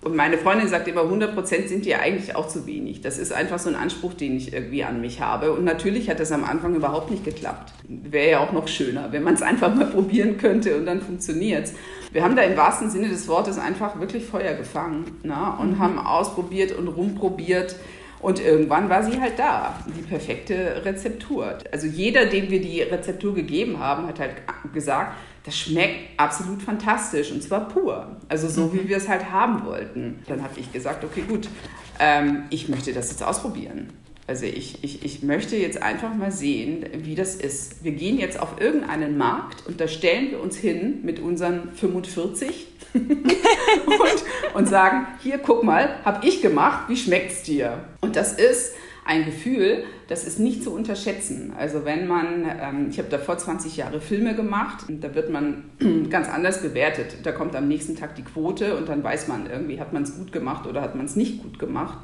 Und 0.01 0.15
meine 0.15 0.37
Freundin 0.37 0.67
sagt 0.67 0.87
immer, 0.87 1.01
100% 1.01 1.67
sind 1.67 1.85
dir 1.85 1.99
eigentlich 1.99 2.35
auch 2.35 2.47
zu 2.47 2.65
wenig. 2.65 3.01
Das 3.01 3.17
ist 3.17 3.33
einfach 3.33 3.59
so 3.59 3.69
ein 3.69 3.75
Anspruch, 3.75 4.13
den 4.13 4.37
ich 4.37 4.53
irgendwie 4.53 4.83
an 4.83 5.01
mich 5.01 5.19
habe. 5.21 5.51
Und 5.51 5.65
natürlich 5.65 6.09
hat 6.09 6.19
das 6.19 6.31
am 6.31 6.43
Anfang 6.43 6.75
überhaupt 6.75 7.11
nicht 7.11 7.25
geklappt. 7.25 7.73
Wäre 7.87 8.31
ja 8.31 8.39
auch 8.39 8.53
noch 8.53 8.67
schöner, 8.67 9.11
wenn 9.11 9.23
man 9.23 9.33
es 9.33 9.41
einfach 9.41 9.75
mal 9.75 9.87
probieren 9.87 10.37
könnte 10.37 10.77
und 10.77 10.85
dann 10.85 11.01
funktioniert 11.01 11.65
es. 11.65 11.73
Wir 12.17 12.23
haben 12.23 12.35
da 12.35 12.41
im 12.41 12.57
wahrsten 12.57 12.89
Sinne 12.89 13.09
des 13.09 13.27
Wortes 13.27 13.59
einfach 13.59 13.99
wirklich 13.99 14.25
Feuer 14.25 14.55
gefangen 14.55 15.19
ne? 15.21 15.53
und 15.59 15.73
mhm. 15.73 15.79
haben 15.79 15.99
ausprobiert 15.99 16.71
und 16.71 16.87
rumprobiert. 16.87 17.75
Und 18.19 18.43
irgendwann 18.43 18.89
war 18.89 19.03
sie 19.03 19.21
halt 19.21 19.37
da, 19.37 19.75
die 19.85 20.01
perfekte 20.01 20.83
Rezeptur. 20.83 21.59
Also 21.71 21.85
jeder, 21.85 22.25
dem 22.25 22.49
wir 22.49 22.59
die 22.59 22.81
Rezeptur 22.81 23.35
gegeben 23.35 23.77
haben, 23.77 24.07
hat 24.07 24.19
halt 24.19 24.31
gesagt, 24.73 25.13
das 25.43 25.55
schmeckt 25.55 26.19
absolut 26.19 26.63
fantastisch 26.63 27.31
und 27.31 27.43
zwar 27.43 27.67
pur. 27.67 28.17
Also 28.29 28.47
so, 28.47 28.61
mhm. 28.61 28.73
wie 28.73 28.89
wir 28.89 28.97
es 28.97 29.07
halt 29.07 29.31
haben 29.31 29.63
wollten. 29.63 30.23
Dann 30.25 30.41
habe 30.41 30.59
ich 30.59 30.73
gesagt, 30.73 31.03
okay, 31.03 31.21
gut, 31.21 31.47
ähm, 31.99 32.45
ich 32.49 32.67
möchte 32.67 32.93
das 32.93 33.11
jetzt 33.11 33.21
ausprobieren. 33.21 33.93
Also 34.27 34.45
ich, 34.45 34.83
ich, 34.83 35.05
ich 35.05 35.23
möchte 35.23 35.55
jetzt 35.55 35.81
einfach 35.81 36.13
mal 36.13 36.31
sehen, 36.31 36.85
wie 36.97 37.15
das 37.15 37.35
ist. 37.35 37.83
Wir 37.85 37.93
gehen 37.93 38.19
jetzt 38.19 38.37
auf 38.39 38.59
irgendeinen 38.59 39.17
Markt 39.17 39.65
und 39.65 39.79
da 39.79 39.87
stellen 39.87 40.31
wir 40.31 40.41
uns 40.41 40.57
hin 40.57 40.99
mit 41.03 41.21
unseren 41.21 41.71
45 41.71 42.67
und, 42.93 44.53
und 44.53 44.67
sagen, 44.67 45.07
hier, 45.23 45.37
guck 45.37 45.63
mal, 45.63 46.03
habe 46.03 46.27
ich 46.27 46.41
gemacht, 46.41 46.89
wie 46.89 46.97
schmeckt 46.97 47.31
es 47.31 47.43
dir? 47.43 47.85
Und 48.01 48.17
das 48.17 48.33
ist 48.33 48.73
ein 49.05 49.23
Gefühl, 49.23 49.85
das 50.09 50.25
ist 50.25 50.39
nicht 50.39 50.61
zu 50.61 50.73
unterschätzen. 50.73 51.53
Also 51.57 51.85
wenn 51.85 52.07
man, 52.07 52.45
ähm, 52.61 52.87
ich 52.89 52.99
habe 52.99 53.07
davor 53.09 53.37
20 53.37 53.77
Jahre 53.77 54.01
Filme 54.01 54.35
gemacht, 54.35 54.85
da 54.89 55.15
wird 55.15 55.29
man 55.29 55.69
ganz 56.09 56.27
anders 56.27 56.61
bewertet. 56.61 57.15
Da 57.23 57.31
kommt 57.31 57.55
am 57.55 57.69
nächsten 57.69 57.95
Tag 57.95 58.15
die 58.15 58.23
Quote 58.23 58.75
und 58.75 58.89
dann 58.89 59.01
weiß 59.01 59.29
man 59.29 59.49
irgendwie, 59.49 59.79
hat 59.79 59.93
man 59.93 60.03
es 60.03 60.17
gut 60.17 60.33
gemacht 60.33 60.67
oder 60.67 60.81
hat 60.81 60.95
man 60.95 61.05
es 61.05 61.15
nicht 61.15 61.41
gut 61.41 61.59
gemacht. 61.59 61.99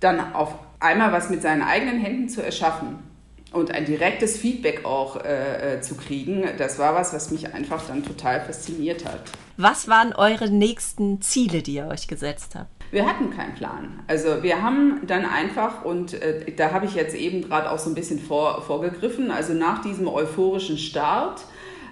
Dann 0.00 0.34
auf 0.34 0.54
einmal 0.80 1.12
was 1.12 1.30
mit 1.30 1.42
seinen 1.42 1.62
eigenen 1.62 2.00
Händen 2.00 2.28
zu 2.28 2.42
erschaffen 2.42 2.98
und 3.52 3.72
ein 3.72 3.84
direktes 3.84 4.38
Feedback 4.38 4.84
auch 4.84 5.24
äh, 5.24 5.76
äh, 5.76 5.80
zu 5.80 5.96
kriegen, 5.96 6.44
das 6.58 6.78
war 6.78 6.94
was, 6.94 7.12
was 7.12 7.30
mich 7.30 7.52
einfach 7.52 7.82
dann 7.86 8.04
total 8.04 8.40
fasziniert 8.40 9.04
hat. 9.04 9.20
Was 9.56 9.88
waren 9.88 10.12
eure 10.12 10.50
nächsten 10.50 11.20
Ziele, 11.20 11.62
die 11.62 11.74
ihr 11.74 11.88
euch 11.88 12.06
gesetzt 12.08 12.54
habt? 12.54 12.70
Wir 12.92 13.06
hatten 13.06 13.30
keinen 13.30 13.54
Plan. 13.54 14.00
Also 14.08 14.42
wir 14.42 14.62
haben 14.62 15.00
dann 15.06 15.24
einfach, 15.24 15.84
und 15.84 16.14
äh, 16.14 16.52
da 16.56 16.72
habe 16.72 16.86
ich 16.86 16.94
jetzt 16.94 17.14
eben 17.14 17.42
gerade 17.42 17.70
auch 17.70 17.78
so 17.78 17.90
ein 17.90 17.94
bisschen 17.94 18.18
vor, 18.18 18.62
vorgegriffen, 18.62 19.30
also 19.30 19.52
nach 19.52 19.82
diesem 19.82 20.08
euphorischen 20.08 20.78
Start, 20.78 21.42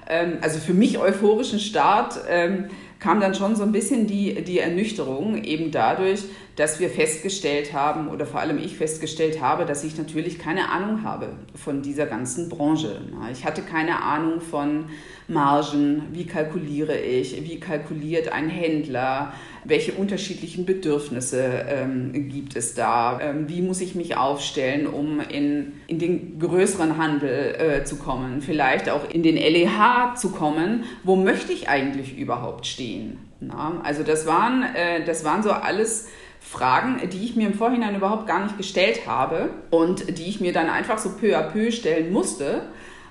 ähm, 0.08 0.38
also 0.40 0.58
für 0.58 0.74
mich 0.74 0.98
euphorischen 0.98 1.60
Start, 1.60 2.18
ähm, 2.28 2.66
kam 2.98 3.20
dann 3.20 3.34
schon 3.34 3.54
so 3.54 3.62
ein 3.62 3.70
bisschen 3.70 4.08
die, 4.08 4.42
die 4.42 4.58
Ernüchterung 4.58 5.44
eben 5.44 5.70
dadurch, 5.70 6.24
dass 6.58 6.80
wir 6.80 6.90
festgestellt 6.90 7.72
haben 7.72 8.08
oder 8.08 8.26
vor 8.26 8.40
allem 8.40 8.58
ich 8.58 8.76
festgestellt 8.76 9.40
habe, 9.40 9.64
dass 9.64 9.84
ich 9.84 9.96
natürlich 9.96 10.40
keine 10.40 10.70
Ahnung 10.70 11.04
habe 11.04 11.28
von 11.54 11.82
dieser 11.82 12.06
ganzen 12.06 12.48
Branche. 12.48 13.00
Ich 13.30 13.44
hatte 13.44 13.62
keine 13.62 14.02
Ahnung 14.02 14.40
von 14.40 14.86
Margen, 15.28 16.02
wie 16.10 16.26
kalkuliere 16.26 16.98
ich, 16.98 17.44
wie 17.48 17.60
kalkuliert 17.60 18.32
ein 18.32 18.48
Händler, 18.48 19.32
welche 19.62 19.92
unterschiedlichen 19.92 20.66
Bedürfnisse 20.66 21.64
ähm, 21.68 22.28
gibt 22.28 22.56
es 22.56 22.74
da, 22.74 23.20
ähm, 23.20 23.48
wie 23.48 23.62
muss 23.62 23.80
ich 23.80 23.94
mich 23.94 24.16
aufstellen, 24.16 24.88
um 24.88 25.20
in, 25.20 25.74
in 25.86 26.00
den 26.00 26.40
größeren 26.40 26.96
Handel 26.96 27.54
äh, 27.54 27.84
zu 27.84 27.96
kommen, 27.96 28.40
vielleicht 28.40 28.90
auch 28.90 29.08
in 29.08 29.22
den 29.22 29.36
LEH 29.36 30.16
zu 30.16 30.30
kommen, 30.30 30.82
wo 31.04 31.14
möchte 31.14 31.52
ich 31.52 31.68
eigentlich 31.68 32.18
überhaupt 32.18 32.66
stehen. 32.66 33.18
Na? 33.40 33.80
Also 33.84 34.02
das 34.02 34.26
waren, 34.26 34.64
äh, 34.74 35.04
das 35.04 35.22
waren 35.22 35.44
so 35.44 35.52
alles 35.52 36.08
Fragen, 36.40 37.00
die 37.10 37.24
ich 37.24 37.36
mir 37.36 37.48
im 37.48 37.54
Vorhinein 37.54 37.96
überhaupt 37.96 38.26
gar 38.26 38.42
nicht 38.42 38.56
gestellt 38.56 39.06
habe 39.06 39.50
und 39.70 40.18
die 40.18 40.28
ich 40.28 40.40
mir 40.40 40.52
dann 40.52 40.70
einfach 40.70 40.98
so 40.98 41.10
peu 41.10 41.36
à 41.36 41.42
peu 41.42 41.70
stellen 41.70 42.12
musste 42.12 42.62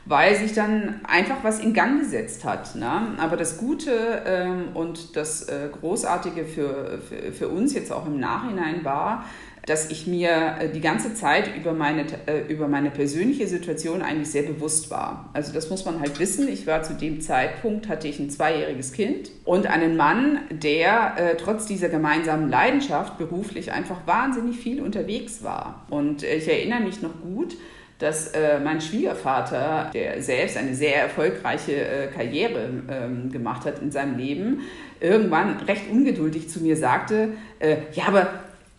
weil 0.10 0.36
sich 0.36 0.53
dann 0.53 1.01
einfach 1.05 1.38
was 1.43 1.60
in 1.60 1.74
Gang 1.74 2.00
gesetzt 2.00 2.46
hat. 2.46 2.75
Ne? 2.75 3.15
Aber 3.17 3.36
das 3.36 3.57
Gute 3.57 4.24
ähm, 4.25 4.69
und 4.74 5.15
das 5.15 5.43
äh, 5.43 5.69
Großartige 5.79 6.46
für, 6.46 7.00
für, 7.00 7.31
für, 7.34 7.50
uns 7.50 7.74
jetzt 7.74 7.91
auch 7.91 8.05
im 8.05 8.19
Nachhinein 8.19 8.86
war, 8.86 9.25
dass 9.67 9.91
ich 9.91 10.07
mir 10.07 10.55
äh, 10.59 10.69
die 10.69 10.79
ganze 10.79 11.13
Zeit 11.13 11.55
über 11.55 11.74
meine, 11.74 12.05
äh, 12.25 12.39
über 12.47 12.67
meine 12.67 12.89
persönliche 12.89 13.47
Situation 13.47 14.01
eigentlich 14.01 14.31
sehr 14.31 14.43
bewusst 14.43 14.89
war. 14.89 15.29
Also 15.33 15.53
das 15.53 15.69
muss 15.69 15.86
man 15.86 16.00
halt 16.00 16.19
wissen. 16.19 16.47
Ich 16.47 16.65
war 16.65 16.83
zu 16.83 16.93
dem 16.93 17.21
Zeitpunkt, 17.21 17.89
hatte 17.89 18.07
ich 18.07 18.17
ein 18.17 18.29
zweijähriges 18.29 18.93
Kind 18.93 19.29
und 19.43 19.67
einen 19.67 19.97
Mann, 19.97 20.39
der 20.50 21.15
äh, 21.17 21.36
trotz 21.36 21.65
dieser 21.65 21.89
gemeinsamen 21.89 22.50
Leidenschaft 22.50 23.17
beruflich 23.17 23.74
einfach 23.74 24.07
wahnsinnig 24.07 24.57
viel 24.57 24.81
unterwegs 24.81 25.43
war. 25.43 25.86
Und 25.89 26.24
ich 26.24 26.47
erinnere 26.47 26.79
mich 26.79 27.01
noch 27.01 27.21
gut, 27.21 27.57
dass 28.00 28.27
äh, 28.29 28.59
mein 28.59 28.79
Schwiegervater, 28.79 29.89
der 29.93 30.21
selbst 30.21 30.55
eine 30.55 30.75
sehr 30.75 31.01
erfolgreiche 31.01 31.74
äh, 31.74 32.07
Karriere 32.07 32.69
ähm, 32.89 33.31
gemacht 33.31 33.65
hat 33.65 33.81
in 33.81 33.91
seinem 33.91 34.17
Leben, 34.17 34.62
irgendwann 35.00 35.57
recht 35.62 35.89
ungeduldig 35.91 36.47
zu 36.47 36.62
mir 36.62 36.77
sagte, 36.77 37.29
äh, 37.59 37.77
ja, 37.93 38.05
aber 38.07 38.29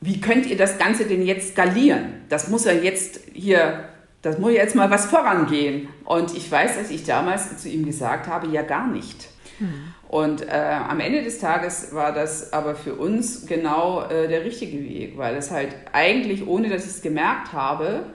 wie 0.00 0.20
könnt 0.20 0.46
ihr 0.46 0.56
das 0.56 0.78
Ganze 0.78 1.04
denn 1.04 1.24
jetzt 1.24 1.52
skalieren? 1.52 2.22
Das 2.28 2.48
muss 2.48 2.64
ja 2.64 2.72
jetzt 2.72 3.20
hier, 3.32 3.84
das 4.22 4.38
muss 4.38 4.52
ja 4.52 4.58
jetzt 4.58 4.74
mal 4.74 4.90
was 4.90 5.06
vorangehen. 5.06 5.88
Und 6.04 6.36
ich 6.36 6.50
weiß, 6.50 6.78
dass 6.78 6.90
ich 6.90 7.04
damals 7.04 7.58
zu 7.58 7.68
ihm 7.68 7.84
gesagt 7.84 8.28
habe, 8.28 8.46
ja 8.48 8.62
gar 8.62 8.86
nicht. 8.86 9.28
Hm. 9.58 9.94
Und 10.08 10.48
äh, 10.48 10.78
am 10.88 11.00
Ende 11.00 11.22
des 11.22 11.38
Tages 11.38 11.92
war 11.92 12.12
das 12.12 12.52
aber 12.52 12.74
für 12.74 12.94
uns 12.94 13.46
genau 13.46 14.02
äh, 14.02 14.28
der 14.28 14.44
richtige 14.44 14.78
Weg, 14.78 15.18
weil 15.18 15.36
es 15.36 15.50
halt 15.50 15.74
eigentlich, 15.92 16.46
ohne 16.46 16.70
dass 16.70 16.84
ich 16.84 16.92
es 16.92 17.02
gemerkt 17.02 17.52
habe, 17.52 18.06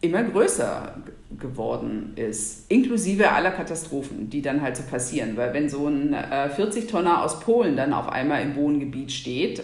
immer 0.00 0.22
größer 0.22 0.94
geworden 1.38 2.12
ist, 2.16 2.70
inklusive 2.70 3.32
aller 3.32 3.50
Katastrophen, 3.50 4.30
die 4.30 4.40
dann 4.40 4.62
halt 4.62 4.76
so 4.76 4.84
passieren. 4.84 5.36
Weil 5.36 5.52
wenn 5.52 5.68
so 5.68 5.88
ein 5.88 6.12
äh, 6.12 6.48
40-Tonner 6.56 7.22
aus 7.22 7.40
Polen 7.40 7.76
dann 7.76 7.92
auf 7.92 8.08
einmal 8.08 8.42
im 8.42 8.54
Wohngebiet 8.54 9.10
steht 9.12 9.62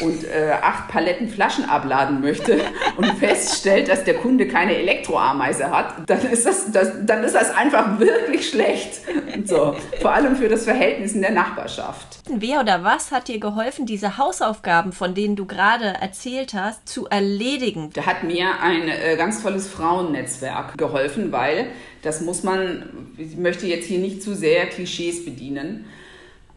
und 0.00 0.24
äh, 0.24 0.52
acht 0.60 0.88
Paletten 0.88 1.28
Flaschen 1.28 1.64
abladen 1.64 2.20
möchte 2.20 2.58
und 2.96 3.06
feststellt, 3.18 3.88
dass 3.88 4.04
der 4.04 4.14
Kunde 4.14 4.48
keine 4.48 4.76
Elektroameise 4.76 5.70
hat, 5.70 6.08
dann 6.08 6.20
ist 6.30 6.46
das, 6.46 6.70
das, 6.72 6.92
dann 7.04 7.22
ist 7.24 7.34
das 7.34 7.54
einfach 7.54 7.98
wirklich 7.98 8.48
schlecht. 8.48 9.00
So, 9.44 9.74
vor 10.00 10.12
allem 10.12 10.36
für 10.36 10.48
das 10.48 10.64
Verhältnis 10.64 11.12
in 11.12 11.22
der 11.22 11.32
Nachbarschaft. 11.32 12.20
Wer 12.28 12.60
oder 12.60 12.84
was 12.84 13.10
hat 13.10 13.28
dir 13.28 13.38
geholfen, 13.38 13.86
diese 13.86 14.18
Hausaufgaben, 14.18 14.92
von 14.92 15.14
denen 15.14 15.36
du 15.36 15.46
gerade 15.46 15.94
erzählt 16.00 16.54
hast, 16.54 16.88
zu 16.88 17.06
erledigen? 17.08 17.90
Da 17.94 18.06
hat 18.06 18.24
mir 18.24 18.60
ein 18.60 18.88
äh, 18.88 19.16
ganz 19.16 19.42
tolles 19.42 19.68
Frauennetzwerk 19.68 20.78
geholfen, 20.78 21.32
weil 21.32 21.66
das 22.02 22.20
muss 22.20 22.42
man, 22.42 23.14
ich 23.16 23.36
möchte 23.36 23.66
jetzt 23.66 23.86
hier 23.86 23.98
nicht 23.98 24.22
zu 24.22 24.34
sehr 24.34 24.66
Klischees 24.66 25.24
bedienen, 25.24 25.86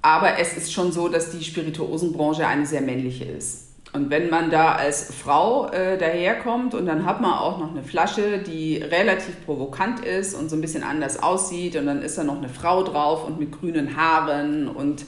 aber 0.06 0.38
es 0.38 0.56
ist 0.56 0.72
schon 0.72 0.92
so, 0.92 1.08
dass 1.10 1.32
die 1.32 1.44
Spirituosenbranche 1.44 2.46
eine 2.46 2.68
sehr 2.68 2.82
männliche 2.82 3.24
ist. 3.24 3.72
Und 3.92 4.12
wenn 4.12 4.30
man 4.30 4.52
da 4.52 4.74
als 4.74 5.12
Frau 5.12 5.72
äh, 5.72 5.98
daherkommt 5.98 6.76
und 6.76 6.86
dann 6.86 7.08
hat 7.08 7.22
man 7.22 7.34
auch 7.34 7.58
noch 7.58 7.72
eine 7.72 7.82
Flasche, 7.82 8.38
die 8.38 8.78
relativ 8.78 9.44
provokant 9.46 10.06
ist 10.06 10.36
und 10.36 10.50
so 10.50 10.58
ein 10.58 10.62
bisschen 10.62 10.84
anders 10.84 11.24
aussieht 11.24 11.76
und 11.76 11.88
dann 11.88 12.04
ist 12.04 12.20
da 12.20 12.24
noch 12.24 12.38
eine 12.38 12.50
Frau 12.50 12.84
drauf 12.84 13.26
und 13.26 13.40
mit 13.40 13.52
grünen 13.52 13.98
Haaren 13.98 14.68
und 14.68 15.06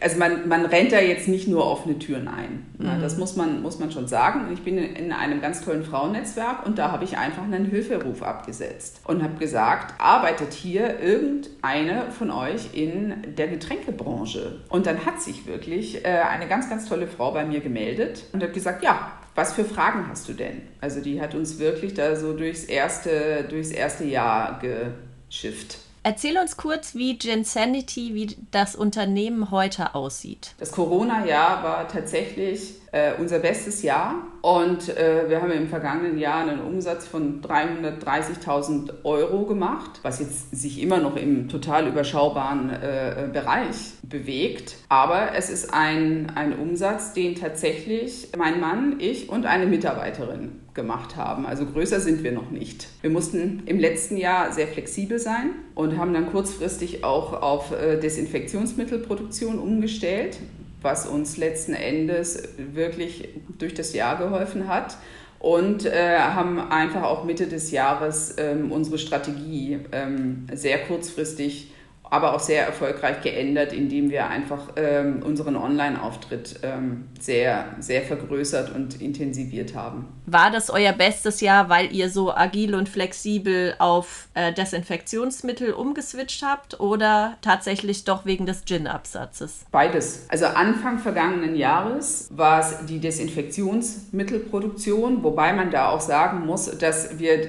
also 0.00 0.18
man, 0.18 0.48
man 0.48 0.64
rennt 0.64 0.92
da 0.92 1.00
jetzt 1.00 1.28
nicht 1.28 1.46
nur 1.46 1.66
offene 1.66 1.98
Türen 1.98 2.28
ein. 2.28 2.66
Mhm. 2.78 3.00
Das 3.00 3.18
muss 3.18 3.36
man, 3.36 3.62
muss 3.62 3.78
man 3.78 3.92
schon 3.92 4.08
sagen. 4.08 4.52
Ich 4.52 4.62
bin 4.62 4.78
in 4.78 5.12
einem 5.12 5.40
ganz 5.40 5.62
tollen 5.62 5.84
Frauennetzwerk 5.84 6.66
und 6.66 6.78
da 6.78 6.90
habe 6.90 7.04
ich 7.04 7.18
einfach 7.18 7.42
einen 7.42 7.66
Hilferuf 7.66 8.22
abgesetzt 8.22 9.00
und 9.04 9.22
habe 9.22 9.34
gesagt, 9.38 9.94
arbeitet 9.98 10.52
hier 10.52 10.98
irgendeine 11.00 12.10
von 12.10 12.30
euch 12.30 12.72
in 12.72 13.34
der 13.36 13.48
Getränkebranche? 13.48 14.60
Und 14.68 14.86
dann 14.86 15.04
hat 15.04 15.20
sich 15.20 15.46
wirklich 15.46 16.04
äh, 16.04 16.08
eine 16.08 16.48
ganz, 16.48 16.68
ganz 16.68 16.88
tolle 16.88 17.06
Frau 17.06 17.32
bei 17.32 17.44
mir 17.44 17.60
gemeldet 17.60 18.24
und 18.32 18.42
hat 18.42 18.54
gesagt, 18.54 18.82
ja, 18.82 19.12
was 19.34 19.52
für 19.52 19.64
Fragen 19.64 20.06
hast 20.08 20.28
du 20.28 20.32
denn? 20.32 20.62
Also 20.80 21.00
die 21.00 21.20
hat 21.20 21.34
uns 21.34 21.58
wirklich 21.58 21.94
da 21.94 22.16
so 22.16 22.32
durchs 22.32 22.64
erste, 22.64 23.44
durchs 23.48 23.70
erste 23.70 24.04
Jahr 24.04 24.60
geschifft. 24.60 25.78
Erzähl 26.02 26.38
uns 26.38 26.56
kurz, 26.56 26.94
wie 26.94 27.18
Gensanity, 27.18 28.14
wie 28.14 28.36
das 28.50 28.74
Unternehmen 28.74 29.50
heute 29.50 29.94
aussieht. 29.94 30.54
Das 30.58 30.72
Corona-Jahr 30.72 31.62
war 31.62 31.88
tatsächlich 31.88 32.76
äh, 32.92 33.12
unser 33.18 33.38
bestes 33.38 33.82
Jahr 33.82 34.14
und 34.40 34.88
äh, 34.88 35.28
wir 35.28 35.42
haben 35.42 35.50
im 35.50 35.68
vergangenen 35.68 36.18
Jahr 36.18 36.40
einen 36.40 36.60
Umsatz 36.60 37.06
von 37.06 37.42
330.000 37.42 39.04
Euro 39.04 39.44
gemacht, 39.44 40.00
was 40.02 40.20
jetzt 40.20 40.50
sich 40.58 40.80
immer 40.80 40.98
noch 40.98 41.16
im 41.16 41.50
total 41.50 41.86
überschaubaren 41.86 42.70
äh, 42.70 43.28
Bereich 43.30 43.92
bewegt. 44.02 44.76
Aber 44.88 45.34
es 45.36 45.50
ist 45.50 45.74
ein, 45.74 46.32
ein 46.34 46.58
Umsatz, 46.58 47.12
den 47.12 47.34
tatsächlich 47.34 48.28
mein 48.38 48.58
Mann, 48.58 48.96
ich 48.98 49.28
und 49.28 49.44
eine 49.44 49.66
Mitarbeiterin 49.66 50.60
gemacht 50.80 51.16
haben. 51.16 51.46
Also 51.46 51.66
größer 51.66 52.00
sind 52.00 52.24
wir 52.24 52.32
noch 52.32 52.50
nicht. 52.50 52.88
Wir 53.02 53.10
mussten 53.10 53.62
im 53.66 53.78
letzten 53.78 54.16
Jahr 54.16 54.52
sehr 54.52 54.66
flexibel 54.66 55.18
sein 55.18 55.50
und 55.74 55.98
haben 55.98 56.14
dann 56.14 56.30
kurzfristig 56.30 57.04
auch 57.04 57.42
auf 57.42 57.72
äh, 57.72 57.98
Desinfektionsmittelproduktion 57.98 59.58
umgestellt 59.58 60.38
was 60.82 61.06
uns 61.06 61.36
letzten 61.36 61.74
Endes 61.74 62.42
wirklich 62.56 63.28
durch 63.58 63.74
das 63.74 63.92
Jahr 63.92 64.18
geholfen 64.18 64.68
hat. 64.68 64.96
Und 65.38 65.86
äh, 65.86 66.18
haben 66.18 66.58
einfach 66.58 67.02
auch 67.02 67.24
Mitte 67.24 67.46
des 67.46 67.70
Jahres 67.70 68.34
ähm, 68.36 68.70
unsere 68.70 68.98
Strategie 68.98 69.78
ähm, 69.90 70.46
sehr 70.52 70.80
kurzfristig 70.80 71.72
aber 72.10 72.34
auch 72.34 72.40
sehr 72.40 72.66
erfolgreich 72.66 73.22
geändert, 73.22 73.72
indem 73.72 74.10
wir 74.10 74.28
einfach 74.28 74.72
ähm, 74.76 75.22
unseren 75.24 75.56
Online-Auftritt 75.56 76.60
ähm, 76.64 77.08
sehr, 77.20 77.76
sehr 77.78 78.02
vergrößert 78.02 78.74
und 78.74 79.00
intensiviert 79.00 79.76
haben. 79.76 80.08
War 80.26 80.50
das 80.50 80.70
euer 80.70 80.92
bestes 80.92 81.40
Jahr, 81.40 81.68
weil 81.68 81.94
ihr 81.94 82.10
so 82.10 82.34
agil 82.34 82.74
und 82.74 82.88
flexibel 82.88 83.76
auf 83.78 84.26
äh, 84.34 84.52
Desinfektionsmittel 84.52 85.72
umgeswitcht 85.72 86.42
habt 86.42 86.80
oder 86.80 87.36
tatsächlich 87.42 88.02
doch 88.04 88.26
wegen 88.26 88.44
des 88.44 88.64
Gin-Absatzes? 88.64 89.66
Beides. 89.70 90.26
Also 90.28 90.46
Anfang 90.46 90.98
vergangenen 90.98 91.54
Jahres 91.54 92.28
war 92.32 92.58
es 92.60 92.86
die 92.86 92.98
Desinfektionsmittelproduktion, 92.98 95.22
wobei 95.22 95.52
man 95.52 95.70
da 95.70 95.90
auch 95.90 96.00
sagen 96.00 96.44
muss, 96.44 96.76
dass 96.78 97.20
wir 97.20 97.46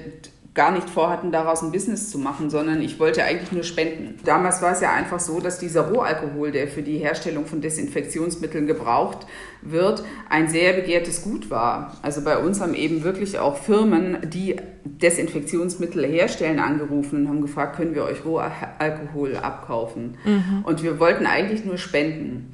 gar 0.54 0.72
nicht 0.72 0.90
vorhatten, 0.90 1.32
daraus 1.32 1.62
ein 1.62 1.72
Business 1.72 2.10
zu 2.10 2.20
machen, 2.20 2.50
sondern 2.50 2.82
ich 2.82 3.00
wollte 3.00 3.24
eigentlich 3.24 3.54
nur 3.54 3.64
spenden. 3.64 4.20
Damals 4.26 4.62
war 4.62 4.74
es 4.74 4.82
ja 4.82 4.92
einfach 4.94 5.20
so, 5.20 5.40
dass 5.40 5.60
dieser 5.60 5.90
Rohalkohol, 5.90 6.52
der 6.52 6.68
für 6.68 6.82
die 6.82 6.98
Herstellung 6.98 7.46
von 7.46 7.62
Desinfektionsmitteln 7.62 8.68
gebraucht 8.68 9.28
wird, 9.62 10.04
ein 10.30 10.50
sehr 10.50 10.74
begehrtes 10.74 11.22
Gut 11.22 11.50
war. 11.50 11.96
Also 12.02 12.22
bei 12.22 12.38
uns 12.38 12.60
haben 12.60 12.74
eben 12.74 13.04
wirklich 13.04 13.40
auch 13.40 13.58
Firmen, 13.58 14.18
die 14.30 14.58
Desinfektionsmittel 14.84 16.06
herstellen, 16.06 16.60
angerufen 16.60 17.22
und 17.22 17.28
haben 17.30 17.42
gefragt, 17.42 17.78
können 17.78 17.96
wir 17.96 18.04
euch 18.04 18.26
Rohalkohol 18.26 19.38
abkaufen? 19.38 20.18
Mhm. 20.26 20.64
Und 20.64 20.84
wir 20.84 21.00
wollten 21.00 21.28
eigentlich 21.28 21.64
nur 21.64 21.78
spenden. 21.78 22.54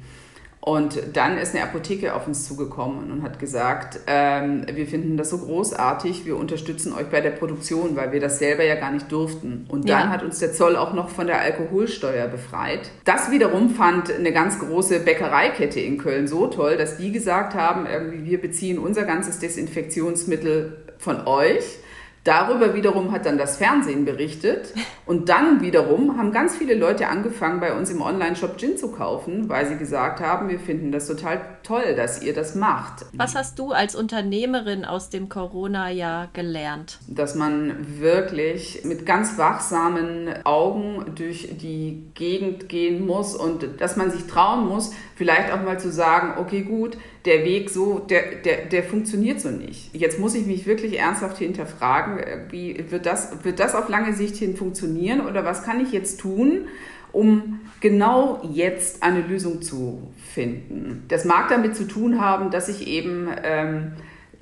Und 0.60 1.00
dann 1.14 1.38
ist 1.38 1.54
eine 1.54 1.64
Apotheke 1.64 2.14
auf 2.14 2.26
uns 2.26 2.46
zugekommen 2.46 3.10
und 3.10 3.22
hat 3.22 3.38
gesagt, 3.38 4.00
ähm, 4.06 4.66
wir 4.70 4.86
finden 4.86 5.16
das 5.16 5.30
so 5.30 5.38
großartig, 5.38 6.26
wir 6.26 6.36
unterstützen 6.36 6.92
euch 6.92 7.06
bei 7.06 7.20
der 7.20 7.30
Produktion, 7.30 7.96
weil 7.96 8.12
wir 8.12 8.20
das 8.20 8.38
selber 8.38 8.64
ja 8.64 8.74
gar 8.74 8.90
nicht 8.90 9.10
durften. 9.10 9.66
Und 9.68 9.88
dann 9.88 10.06
ja. 10.06 10.08
hat 10.08 10.22
uns 10.22 10.40
der 10.40 10.52
Zoll 10.52 10.76
auch 10.76 10.92
noch 10.92 11.08
von 11.10 11.26
der 11.26 11.40
Alkoholsteuer 11.40 12.26
befreit. 12.26 12.90
Das 13.04 13.30
wiederum 13.30 13.70
fand 13.70 14.12
eine 14.12 14.32
ganz 14.32 14.58
große 14.58 15.00
Bäckereikette 15.00 15.80
in 15.80 15.96
Köln 15.96 16.26
so 16.26 16.48
toll, 16.48 16.76
dass 16.76 16.96
die 16.96 17.12
gesagt 17.12 17.54
haben, 17.54 17.86
irgendwie 17.86 18.24
wir 18.24 18.40
beziehen 18.40 18.78
unser 18.78 19.04
ganzes 19.04 19.38
Desinfektionsmittel 19.38 20.76
von 20.98 21.26
euch 21.26 21.78
Darüber 22.24 22.74
wiederum 22.74 23.12
hat 23.12 23.26
dann 23.26 23.38
das 23.38 23.56
Fernsehen 23.56 24.04
berichtet 24.04 24.74
und 25.06 25.28
dann 25.28 25.60
wiederum 25.60 26.18
haben 26.18 26.32
ganz 26.32 26.56
viele 26.56 26.74
Leute 26.74 27.08
angefangen, 27.08 27.60
bei 27.60 27.72
uns 27.72 27.90
im 27.90 28.02
Online-Shop 28.02 28.58
Gin 28.58 28.76
zu 28.76 28.92
kaufen, 28.92 29.48
weil 29.48 29.66
sie 29.66 29.76
gesagt 29.76 30.20
haben, 30.20 30.48
wir 30.48 30.58
finden 30.58 30.92
das 30.92 31.06
total 31.06 31.40
toll, 31.62 31.94
dass 31.96 32.22
ihr 32.22 32.34
das 32.34 32.54
macht. 32.54 33.06
Was 33.14 33.34
hast 33.34 33.58
du 33.58 33.72
als 33.72 33.94
Unternehmerin 33.94 34.84
aus 34.84 35.10
dem 35.10 35.28
Corona-Jahr 35.28 36.28
gelernt? 36.32 36.98
Dass 37.06 37.34
man 37.34 38.00
wirklich 38.00 38.84
mit 38.84 39.06
ganz 39.06 39.38
wachsamen 39.38 40.28
Augen 40.44 41.14
durch 41.14 41.48
die 41.58 42.10
Gegend 42.14 42.68
gehen 42.68 43.06
muss 43.06 43.34
und 43.34 43.80
dass 43.80 43.96
man 43.96 44.10
sich 44.10 44.26
trauen 44.26 44.66
muss, 44.68 44.92
vielleicht 45.16 45.52
auch 45.52 45.62
mal 45.62 45.80
zu 45.80 45.90
sagen, 45.90 46.34
okay 46.38 46.62
gut, 46.62 46.98
der 47.24 47.44
Weg 47.44 47.70
so, 47.70 47.98
der, 47.98 48.36
der, 48.44 48.66
der 48.66 48.82
funktioniert 48.82 49.40
so 49.40 49.50
nicht. 49.50 49.94
Jetzt 49.94 50.18
muss 50.18 50.34
ich 50.34 50.46
mich 50.46 50.66
wirklich 50.66 50.98
ernsthaft 50.98 51.38
hinterfragen, 51.38 52.20
wie 52.50 52.84
wird 52.90 53.06
das, 53.06 53.44
wird 53.44 53.58
das 53.58 53.74
auf 53.74 53.88
lange 53.88 54.14
Sicht 54.14 54.36
hin 54.36 54.56
funktionieren 54.56 55.20
oder 55.20 55.44
was 55.44 55.62
kann 55.62 55.80
ich 55.80 55.92
jetzt 55.92 56.20
tun, 56.20 56.68
um 57.12 57.60
genau 57.80 58.40
jetzt 58.52 59.02
eine 59.02 59.20
Lösung 59.22 59.62
zu 59.62 60.08
finden. 60.32 61.04
Das 61.08 61.24
mag 61.24 61.48
damit 61.48 61.74
zu 61.74 61.86
tun 61.86 62.20
haben, 62.20 62.50
dass 62.50 62.68
ich 62.68 62.86
eben 62.86 63.28
ähm, 63.42 63.92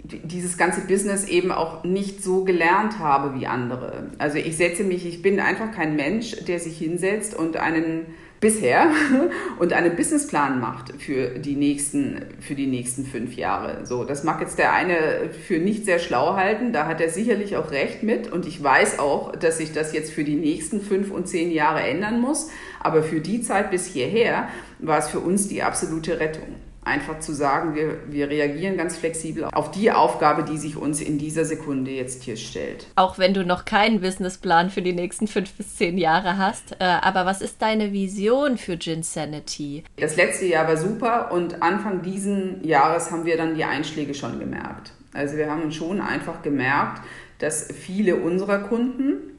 dieses 0.02 0.56
ganze 0.56 0.82
Business 0.82 1.26
eben 1.26 1.50
auch 1.50 1.84
nicht 1.84 2.22
so 2.22 2.44
gelernt 2.44 2.98
habe 2.98 3.38
wie 3.38 3.46
andere. 3.46 4.10
Also 4.18 4.38
ich 4.38 4.56
setze 4.56 4.84
mich, 4.84 5.06
ich 5.06 5.22
bin 5.22 5.40
einfach 5.40 5.72
kein 5.72 5.96
Mensch, 5.96 6.44
der 6.44 6.58
sich 6.60 6.78
hinsetzt 6.78 7.34
und 7.34 7.56
einen 7.56 8.06
bisher 8.40 8.90
und 9.58 9.72
einen 9.72 9.96
Businessplan 9.96 10.60
macht 10.60 10.92
für 11.00 11.38
die 11.38 11.56
nächsten, 11.56 12.22
für 12.40 12.54
die 12.54 12.66
nächsten 12.66 13.04
fünf 13.04 13.34
Jahre. 13.36 13.86
So, 13.86 14.04
das 14.04 14.24
mag 14.24 14.40
jetzt 14.40 14.58
der 14.58 14.72
eine 14.72 15.30
für 15.46 15.58
nicht 15.58 15.84
sehr 15.84 15.98
schlau 15.98 16.36
halten, 16.36 16.72
da 16.72 16.86
hat 16.86 17.00
er 17.00 17.08
sicherlich 17.08 17.56
auch 17.56 17.70
recht 17.70 18.02
mit 18.02 18.30
und 18.30 18.46
ich 18.46 18.62
weiß 18.62 18.98
auch, 18.98 19.34
dass 19.34 19.58
sich 19.58 19.72
das 19.72 19.92
jetzt 19.92 20.12
für 20.12 20.24
die 20.24 20.36
nächsten 20.36 20.80
fünf 20.80 21.10
und 21.10 21.28
zehn 21.28 21.50
Jahre 21.50 21.80
ändern 21.80 22.20
muss, 22.20 22.50
aber 22.80 23.02
für 23.02 23.20
die 23.20 23.40
Zeit 23.40 23.70
bis 23.70 23.86
hierher 23.86 24.48
war 24.78 24.98
es 24.98 25.08
für 25.08 25.20
uns 25.20 25.48
die 25.48 25.62
absolute 25.62 26.20
Rettung 26.20 26.65
einfach 26.86 27.18
zu 27.18 27.32
sagen, 27.32 27.74
wir, 27.74 27.98
wir 28.08 28.30
reagieren 28.30 28.76
ganz 28.76 28.96
flexibel 28.96 29.44
auf 29.44 29.72
die 29.72 29.90
Aufgabe, 29.90 30.44
die 30.44 30.56
sich 30.56 30.76
uns 30.76 31.00
in 31.00 31.18
dieser 31.18 31.44
Sekunde 31.44 31.90
jetzt 31.90 32.22
hier 32.22 32.36
stellt. 32.36 32.86
Auch 32.94 33.18
wenn 33.18 33.34
du 33.34 33.44
noch 33.44 33.64
keinen 33.64 34.00
Businessplan 34.00 34.70
für 34.70 34.82
die 34.82 34.92
nächsten 34.92 35.26
fünf 35.26 35.52
bis 35.54 35.76
zehn 35.76 35.98
Jahre 35.98 36.38
hast. 36.38 36.76
Äh, 36.78 36.84
aber 36.84 37.26
was 37.26 37.42
ist 37.42 37.60
deine 37.60 37.92
Vision 37.92 38.56
für 38.56 38.76
Ginsanity? 38.76 39.84
Das 39.96 40.16
letzte 40.16 40.46
Jahr 40.46 40.68
war 40.68 40.76
super 40.76 41.32
und 41.32 41.62
Anfang 41.62 42.02
diesen 42.02 42.64
Jahres 42.64 43.10
haben 43.10 43.24
wir 43.24 43.36
dann 43.36 43.56
die 43.56 43.64
Einschläge 43.64 44.14
schon 44.14 44.38
gemerkt. 44.38 44.92
Also 45.12 45.36
wir 45.36 45.50
haben 45.50 45.72
schon 45.72 46.00
einfach 46.00 46.42
gemerkt, 46.42 47.02
dass 47.38 47.68
viele 47.72 48.16
unserer 48.16 48.60
Kunden 48.60 49.35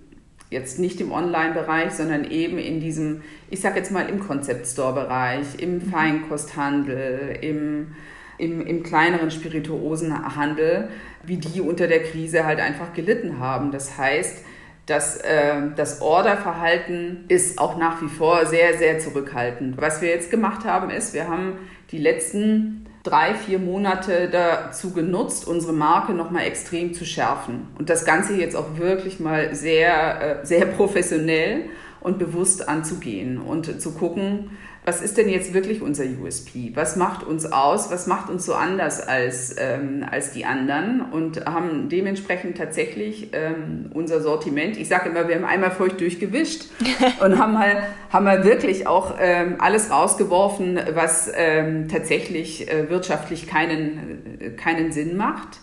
jetzt 0.49 0.79
nicht 0.79 1.01
im 1.01 1.11
Online-Bereich, 1.11 1.91
sondern 1.91 2.23
eben 2.23 2.57
in 2.57 2.79
diesem, 2.79 3.21
ich 3.49 3.61
sag 3.61 3.75
jetzt 3.75 3.91
mal 3.91 4.07
im 4.09 4.19
Concept-Store-Bereich, 4.19 5.59
im 5.59 5.75
mhm. 5.75 5.81
Feinkosthandel, 5.81 7.37
im, 7.41 7.95
im, 8.37 8.65
im 8.65 8.83
kleineren 8.83 9.31
Spirituosenhandel, 9.31 10.89
wie 11.23 11.37
die 11.37 11.61
unter 11.61 11.87
der 11.87 12.03
Krise 12.03 12.45
halt 12.45 12.59
einfach 12.59 12.93
gelitten 12.93 13.39
haben. 13.39 13.71
Das 13.71 13.97
heißt, 13.97 14.45
dass 14.85 15.17
äh, 15.17 15.55
das 15.75 16.01
Orderverhalten 16.01 17.25
ist 17.27 17.59
auch 17.59 17.77
nach 17.77 18.01
wie 18.01 18.07
vor 18.07 18.45
sehr, 18.45 18.77
sehr 18.77 18.99
zurückhaltend. 18.99 19.75
Was 19.77 20.01
wir 20.01 20.09
jetzt 20.09 20.31
gemacht 20.31 20.65
haben, 20.65 20.89
ist, 20.89 21.13
wir 21.13 21.27
haben 21.27 21.57
die 21.91 21.97
letzten 21.97 22.86
drei, 23.07 23.33
vier 23.33 23.59
Monate 23.59 24.29
dazu 24.29 24.91
genutzt, 24.91 25.47
unsere 25.47 25.73
Marke 25.73 26.13
nochmal 26.13 26.45
extrem 26.45 26.93
zu 26.93 27.05
schärfen. 27.05 27.67
Und 27.77 27.89
das 27.89 28.05
Ganze 28.05 28.35
jetzt 28.35 28.55
auch 28.55 28.77
wirklich 28.77 29.19
mal 29.19 29.55
sehr, 29.55 30.41
äh, 30.41 30.45
sehr 30.45 30.65
professionell 30.65 31.65
und 32.01 32.19
bewusst 32.19 32.67
anzugehen 32.67 33.39
und 33.39 33.81
zu 33.81 33.91
gucken, 33.91 34.51
was 34.87 35.01
ist 35.01 35.17
denn 35.17 35.27
jetzt 35.27 35.53
wirklich 35.53 35.81
unser 35.81 36.05
USP? 36.05 36.71
Was 36.73 36.95
macht 36.95 37.25
uns 37.25 37.45
aus? 37.51 37.91
Was 37.91 38.07
macht 38.07 38.29
uns 38.29 38.45
so 38.45 38.53
anders 38.53 39.05
als, 39.05 39.53
ähm, 39.59 40.05
als 40.09 40.31
die 40.31 40.45
anderen? 40.45 41.01
Und 41.11 41.45
haben 41.45 41.89
dementsprechend 41.89 42.57
tatsächlich 42.57 43.31
ähm, 43.33 43.91
unser 43.93 44.21
Sortiment, 44.21 44.77
ich 44.77 44.87
sage 44.87 45.09
immer, 45.09 45.27
wir 45.27 45.35
haben 45.35 45.43
einmal 45.43 45.71
feucht 45.71 45.99
durchgewischt 45.99 46.67
und 47.19 47.37
haben 47.37 47.51
mal, 47.51 47.83
haben 48.11 48.23
mal 48.23 48.45
wirklich 48.45 48.87
auch 48.87 49.15
ähm, 49.19 49.55
alles 49.59 49.91
rausgeworfen, 49.91 50.79
was 50.93 51.29
ähm, 51.35 51.89
tatsächlich 51.89 52.71
äh, 52.71 52.89
wirtschaftlich 52.89 53.45
keinen, 53.45 54.39
äh, 54.39 54.49
keinen 54.51 54.93
Sinn 54.93 55.17
macht 55.17 55.59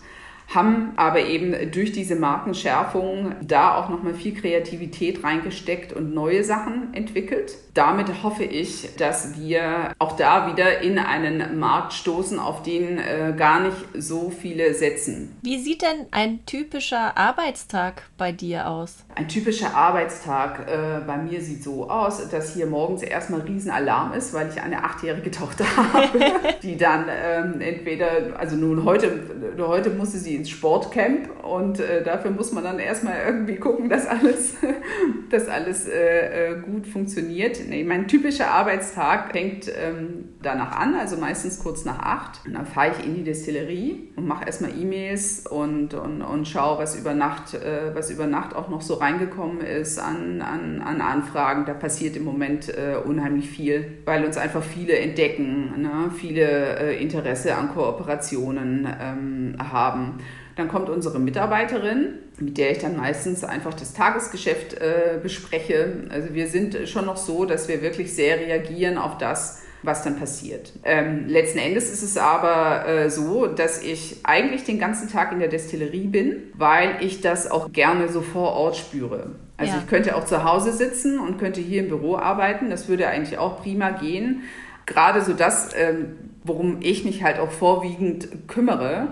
haben 0.55 0.93
aber 0.95 1.19
eben 1.19 1.71
durch 1.71 1.91
diese 1.91 2.15
Markenschärfung 2.15 3.35
da 3.41 3.75
auch 3.75 3.89
nochmal 3.89 4.13
viel 4.13 4.33
Kreativität 4.33 5.23
reingesteckt 5.23 5.93
und 5.93 6.13
neue 6.13 6.43
Sachen 6.43 6.93
entwickelt. 6.93 7.55
Damit 7.73 8.23
hoffe 8.23 8.45
ich, 8.45 8.95
dass 8.95 9.37
wir 9.37 9.91
auch 9.99 10.15
da 10.15 10.49
wieder 10.49 10.79
in 10.79 10.97
einen 10.97 11.59
Markt 11.59 11.91
stoßen, 11.91 12.39
auf 12.39 12.63
den 12.63 12.97
äh, 12.97 13.33
gar 13.37 13.59
nicht 13.59 13.75
so 13.97 14.29
viele 14.29 14.73
setzen. 14.73 15.35
Wie 15.41 15.59
sieht 15.59 15.81
denn 15.81 16.05
ein 16.11 16.45
typischer 16.45 17.17
Arbeitstag 17.17 18.03
bei 18.17 18.31
dir 18.31 18.69
aus? 18.69 19.03
Ein 19.15 19.27
typischer 19.27 19.75
Arbeitstag 19.75 20.67
äh, 20.69 21.01
bei 21.05 21.17
mir 21.17 21.41
sieht 21.41 21.63
so 21.63 21.89
aus, 21.89 22.29
dass 22.29 22.53
hier 22.53 22.67
morgens 22.67 23.03
erstmal 23.03 23.41
Riesenalarm 23.41 24.13
ist, 24.13 24.33
weil 24.33 24.49
ich 24.49 24.61
eine 24.61 24.83
achtjährige 24.85 25.31
Tochter 25.31 25.65
habe, 25.75 26.19
die 26.63 26.77
dann 26.77 27.07
ähm, 27.09 27.59
entweder, 27.59 28.39
also 28.39 28.55
nun 28.55 28.85
heute, 28.85 29.19
heute 29.59 29.89
musste 29.89 30.17
sie 30.17 30.44
ins 30.45 30.51
Sportcamp 30.51 31.43
und 31.43 31.79
äh, 31.79 32.03
dafür 32.03 32.31
muss 32.31 32.51
man 32.51 32.63
dann 32.63 32.79
erstmal 32.79 33.15
irgendwie 33.25 33.55
gucken, 33.55 33.89
dass 33.89 34.05
alles, 34.05 34.55
dass 35.29 35.47
alles 35.47 35.87
äh, 35.87 36.51
äh, 36.51 36.61
gut 36.61 36.87
funktioniert. 36.87 37.59
Nee, 37.67 37.83
mein 37.83 38.07
typischer 38.07 38.51
Arbeitstag 38.51 39.31
fängt 39.31 39.67
ähm, 39.67 40.29
danach 40.41 40.77
an, 40.79 40.95
also 40.95 41.17
meistens 41.17 41.59
kurz 41.59 41.85
nach 41.85 41.99
acht. 41.99 42.41
Und 42.45 42.53
dann 42.53 42.65
fahre 42.65 42.91
ich 42.91 43.05
in 43.05 43.15
die 43.15 43.23
Destillerie 43.23 44.09
und 44.15 44.27
mache 44.27 44.45
erstmal 44.45 44.71
E-Mails 44.79 45.47
und, 45.47 45.93
und, 45.93 46.21
und 46.21 46.47
schaue, 46.47 46.77
was 46.77 46.95
über 46.95 47.13
Nacht, 47.13 47.53
äh, 47.55 47.95
was 47.95 48.11
über 48.11 48.27
Nacht 48.27 48.55
auch 48.55 48.69
noch 48.69 48.81
so 48.81 48.95
reingekommen 48.95 49.61
ist 49.61 49.97
an, 49.97 50.41
an, 50.41 50.81
an 50.81 51.01
Anfragen. 51.01 51.65
Da 51.65 51.73
passiert 51.73 52.15
im 52.15 52.23
Moment 52.23 52.69
äh, 52.69 52.97
unheimlich 53.03 53.49
viel, 53.49 53.99
weil 54.05 54.23
uns 54.25 54.37
einfach 54.37 54.63
viele 54.63 54.97
entdecken, 54.97 55.81
ne? 55.81 56.11
viele 56.15 56.79
äh, 56.79 57.01
Interesse 57.01 57.55
an 57.55 57.69
Kooperationen 57.69 58.87
ähm, 58.99 59.55
haben. 59.59 60.19
Dann 60.55 60.69
kommt 60.69 60.89
unsere 60.89 61.19
Mitarbeiterin, 61.19 62.19
mit 62.39 62.57
der 62.57 62.71
ich 62.71 62.77
dann 62.77 62.95
meistens 62.95 63.43
einfach 63.43 63.73
das 63.73 63.93
Tagesgeschäft 63.93 64.75
äh, 64.75 65.19
bespreche. 65.21 66.05
Also 66.09 66.33
wir 66.33 66.47
sind 66.47 66.87
schon 66.87 67.05
noch 67.05 67.17
so, 67.17 67.45
dass 67.45 67.67
wir 67.67 67.81
wirklich 67.81 68.13
sehr 68.13 68.39
reagieren 68.39 68.97
auf 68.97 69.17
das, 69.17 69.61
was 69.83 70.03
dann 70.03 70.17
passiert. 70.17 70.71
Ähm, 70.83 71.27
letzten 71.27 71.59
Endes 71.59 71.91
ist 71.91 72.03
es 72.03 72.17
aber 72.17 72.87
äh, 72.87 73.09
so, 73.09 73.47
dass 73.47 73.83
ich 73.83 74.17
eigentlich 74.23 74.63
den 74.63 74.79
ganzen 74.79 75.09
Tag 75.09 75.31
in 75.31 75.39
der 75.39 75.49
Destillerie 75.49 76.07
bin, 76.07 76.43
weil 76.53 76.97
ich 77.01 77.21
das 77.21 77.51
auch 77.51 77.71
gerne 77.71 78.09
so 78.09 78.21
vor 78.21 78.53
Ort 78.53 78.77
spüre. 78.77 79.31
Also 79.57 79.73
ja. 79.73 79.79
ich 79.79 79.87
könnte 79.87 80.15
auch 80.15 80.25
zu 80.25 80.43
Hause 80.43 80.73
sitzen 80.73 81.19
und 81.19 81.37
könnte 81.37 81.61
hier 81.61 81.81
im 81.81 81.89
Büro 81.89 82.17
arbeiten. 82.17 82.69
Das 82.69 82.87
würde 82.87 83.07
eigentlich 83.07 83.37
auch 83.37 83.61
prima 83.61 83.91
gehen. 83.91 84.43
Gerade 84.85 85.21
so 85.21 85.33
das, 85.33 85.69
ähm, 85.75 86.15
worum 86.43 86.77
ich 86.81 87.05
mich 87.05 87.23
halt 87.23 87.39
auch 87.39 87.51
vorwiegend 87.51 88.47
kümmere, 88.47 89.09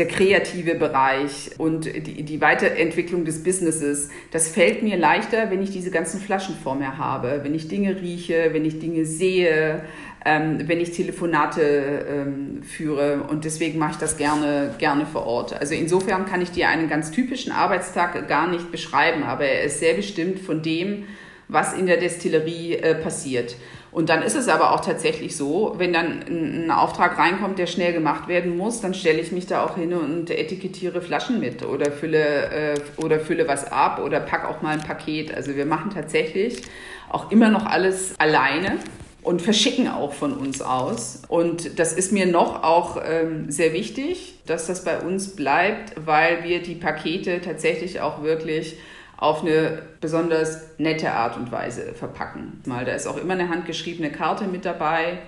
der 0.00 0.08
kreative 0.08 0.74
Bereich 0.74 1.50
und 1.58 1.84
die, 1.84 2.22
die 2.22 2.40
Weiterentwicklung 2.40 3.26
des 3.26 3.44
Businesses, 3.44 4.08
das 4.32 4.48
fällt 4.48 4.82
mir 4.82 4.96
leichter, 4.96 5.50
wenn 5.50 5.62
ich 5.62 5.70
diese 5.70 5.90
ganzen 5.90 6.20
Flaschen 6.20 6.56
vor 6.56 6.74
mir 6.74 6.96
habe, 6.96 7.40
wenn 7.42 7.54
ich 7.54 7.68
Dinge 7.68 8.00
rieche, 8.00 8.48
wenn 8.52 8.64
ich 8.64 8.78
Dinge 8.78 9.04
sehe, 9.04 9.84
ähm, 10.24 10.62
wenn 10.66 10.80
ich 10.80 10.92
Telefonate 10.92 12.06
ähm, 12.08 12.62
führe 12.62 13.24
und 13.28 13.44
deswegen 13.44 13.78
mache 13.78 13.92
ich 13.92 13.98
das 13.98 14.16
gerne, 14.16 14.74
gerne 14.78 15.04
vor 15.04 15.26
Ort. 15.26 15.60
Also 15.60 15.74
insofern 15.74 16.24
kann 16.24 16.40
ich 16.40 16.50
dir 16.50 16.68
einen 16.68 16.88
ganz 16.88 17.10
typischen 17.10 17.52
Arbeitstag 17.52 18.26
gar 18.26 18.48
nicht 18.48 18.72
beschreiben, 18.72 19.22
aber 19.22 19.44
er 19.44 19.64
ist 19.64 19.80
sehr 19.80 19.94
bestimmt 19.94 20.40
von 20.40 20.62
dem, 20.62 21.04
was 21.48 21.74
in 21.74 21.86
der 21.86 21.98
Destillerie 21.98 22.76
äh, 22.76 22.94
passiert. 22.94 23.54
Und 23.92 24.08
dann 24.08 24.22
ist 24.22 24.36
es 24.36 24.48
aber 24.48 24.72
auch 24.72 24.80
tatsächlich 24.80 25.36
so, 25.36 25.74
wenn 25.78 25.92
dann 25.92 26.22
ein 26.28 26.70
Auftrag 26.70 27.18
reinkommt, 27.18 27.58
der 27.58 27.66
schnell 27.66 27.92
gemacht 27.92 28.28
werden 28.28 28.56
muss, 28.56 28.80
dann 28.80 28.94
stelle 28.94 29.20
ich 29.20 29.32
mich 29.32 29.46
da 29.46 29.64
auch 29.64 29.76
hin 29.76 29.92
und 29.92 30.30
etikettiere 30.30 31.02
Flaschen 31.02 31.40
mit 31.40 31.64
oder 31.64 31.90
fülle, 31.90 32.74
äh, 32.74 32.80
oder 33.02 33.18
fülle 33.18 33.48
was 33.48 33.70
ab 33.70 34.00
oder 34.04 34.20
pack 34.20 34.48
auch 34.48 34.62
mal 34.62 34.74
ein 34.74 34.82
Paket. 34.82 35.34
Also 35.34 35.56
wir 35.56 35.66
machen 35.66 35.90
tatsächlich 35.92 36.62
auch 37.08 37.32
immer 37.32 37.48
noch 37.50 37.66
alles 37.66 38.14
alleine. 38.18 38.78
und 39.22 39.42
verschicken 39.42 39.86
auch 39.88 40.14
von 40.14 40.32
uns 40.32 40.62
aus. 40.62 41.22
Und 41.28 41.78
das 41.78 41.92
ist 41.92 42.12
mir 42.12 42.26
noch 42.26 42.62
auch 42.62 43.00
ähm, 43.04 43.50
sehr 43.50 43.72
wichtig, 43.72 44.38
dass 44.46 44.66
das 44.66 44.84
bei 44.84 44.98
uns 44.98 45.36
bleibt, 45.36 45.92
weil 46.06 46.42
wir 46.44 46.62
die 46.62 46.74
Pakete 46.74 47.40
tatsächlich 47.40 48.00
auch 48.00 48.22
wirklich 48.22 48.78
auf 49.20 49.42
eine 49.42 49.82
besonders 50.00 50.78
nette 50.78 51.12
Art 51.12 51.36
und 51.36 51.52
Weise 51.52 51.92
verpacken. 51.92 52.62
Mal, 52.64 52.84
da 52.84 52.92
ist 52.92 53.06
auch 53.06 53.18
immer 53.18 53.34
eine 53.34 53.50
handgeschriebene 53.50 54.10
Karte 54.10 54.46
mit 54.46 54.64
dabei. 54.64 55.18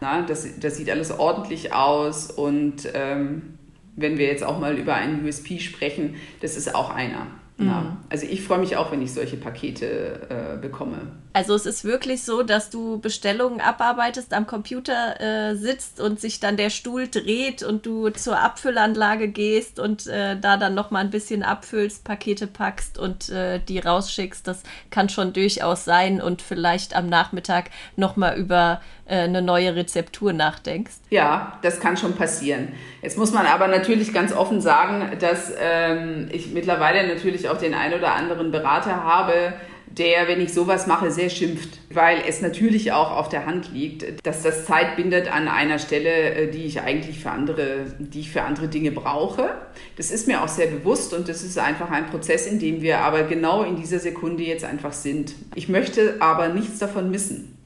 Na, 0.00 0.22
das, 0.22 0.46
das 0.60 0.76
sieht 0.76 0.88
alles 0.88 1.10
ordentlich 1.10 1.72
aus 1.74 2.30
und 2.30 2.88
ähm, 2.94 3.58
wenn 3.96 4.18
wir 4.18 4.26
jetzt 4.26 4.44
auch 4.44 4.58
mal 4.58 4.76
über 4.78 4.94
einen 4.94 5.24
USP 5.26 5.58
sprechen, 5.58 6.16
das 6.40 6.56
ist 6.56 6.74
auch 6.74 6.90
einer. 6.90 7.26
Mhm. 7.56 7.66
Ja. 7.66 7.96
Also 8.08 8.26
ich 8.26 8.42
freue 8.42 8.58
mich 8.58 8.76
auch, 8.76 8.90
wenn 8.90 9.02
ich 9.02 9.12
solche 9.12 9.36
Pakete 9.36 10.28
äh, 10.28 10.56
bekomme. 10.60 10.98
Also 11.32 11.54
es 11.54 11.66
ist 11.66 11.84
wirklich 11.84 12.22
so, 12.22 12.42
dass 12.44 12.70
du 12.70 13.00
Bestellungen 13.00 13.60
abarbeitest, 13.60 14.32
am 14.34 14.46
Computer 14.46 15.20
äh, 15.20 15.56
sitzt 15.56 16.00
und 16.00 16.20
sich 16.20 16.38
dann 16.38 16.56
der 16.56 16.70
Stuhl 16.70 17.08
dreht 17.08 17.64
und 17.64 17.86
du 17.86 18.08
zur 18.10 18.38
Abfüllanlage 18.40 19.28
gehst 19.28 19.80
und 19.80 20.06
äh, 20.06 20.38
da 20.38 20.56
dann 20.56 20.74
noch 20.74 20.92
mal 20.92 21.00
ein 21.00 21.10
bisschen 21.10 21.42
abfüllst, 21.42 22.04
Pakete 22.04 22.46
packst 22.46 22.98
und 22.98 23.30
äh, 23.30 23.60
die 23.60 23.80
rausschickst. 23.80 24.46
Das 24.46 24.62
kann 24.90 25.08
schon 25.08 25.32
durchaus 25.32 25.84
sein 25.84 26.20
und 26.20 26.40
vielleicht 26.40 26.94
am 26.94 27.08
Nachmittag 27.08 27.70
noch 27.96 28.16
mal 28.16 28.36
über 28.36 28.80
eine 29.06 29.42
neue 29.42 29.74
Rezeptur 29.76 30.32
nachdenkst. 30.32 30.94
Ja, 31.10 31.58
das 31.62 31.80
kann 31.80 31.96
schon 31.96 32.14
passieren. 32.14 32.68
Jetzt 33.02 33.18
muss 33.18 33.32
man 33.32 33.46
aber 33.46 33.68
natürlich 33.68 34.12
ganz 34.12 34.32
offen 34.32 34.60
sagen, 34.60 35.18
dass 35.20 35.52
ähm, 35.60 36.28
ich 36.32 36.52
mittlerweile 36.52 37.06
natürlich 37.06 37.48
auch 37.48 37.58
den 37.58 37.74
ein 37.74 37.92
oder 37.92 38.14
anderen 38.14 38.50
Berater 38.50 39.04
habe, 39.04 39.54
der, 39.98 40.26
wenn 40.28 40.40
ich 40.40 40.52
sowas 40.52 40.86
mache, 40.86 41.10
sehr 41.10 41.30
schimpft, 41.30 41.78
weil 41.90 42.18
es 42.26 42.40
natürlich 42.40 42.92
auch 42.92 43.12
auf 43.12 43.28
der 43.28 43.46
Hand 43.46 43.72
liegt, 43.72 44.26
dass 44.26 44.42
das 44.42 44.64
Zeit 44.64 44.96
bindet 44.96 45.32
an 45.32 45.48
einer 45.48 45.78
Stelle, 45.78 46.34
äh, 46.34 46.50
die 46.50 46.64
ich 46.64 46.80
eigentlich 46.80 47.20
für 47.20 47.30
andere, 47.30 47.86
die 47.98 48.20
ich 48.20 48.30
für 48.30 48.42
andere 48.42 48.68
Dinge 48.68 48.90
brauche. 48.90 49.50
Das 49.96 50.10
ist 50.10 50.26
mir 50.26 50.42
auch 50.42 50.48
sehr 50.48 50.66
bewusst 50.66 51.14
und 51.14 51.28
das 51.28 51.42
ist 51.42 51.58
einfach 51.58 51.90
ein 51.90 52.06
Prozess, 52.06 52.46
in 52.46 52.58
dem 52.58 52.80
wir 52.80 53.00
aber 53.00 53.24
genau 53.24 53.62
in 53.62 53.76
dieser 53.76 53.98
Sekunde 53.98 54.42
jetzt 54.42 54.64
einfach 54.64 54.92
sind. 54.92 55.34
Ich 55.54 55.68
möchte 55.68 56.16
aber 56.20 56.48
nichts 56.48 56.78
davon 56.78 57.10
missen. 57.10 57.56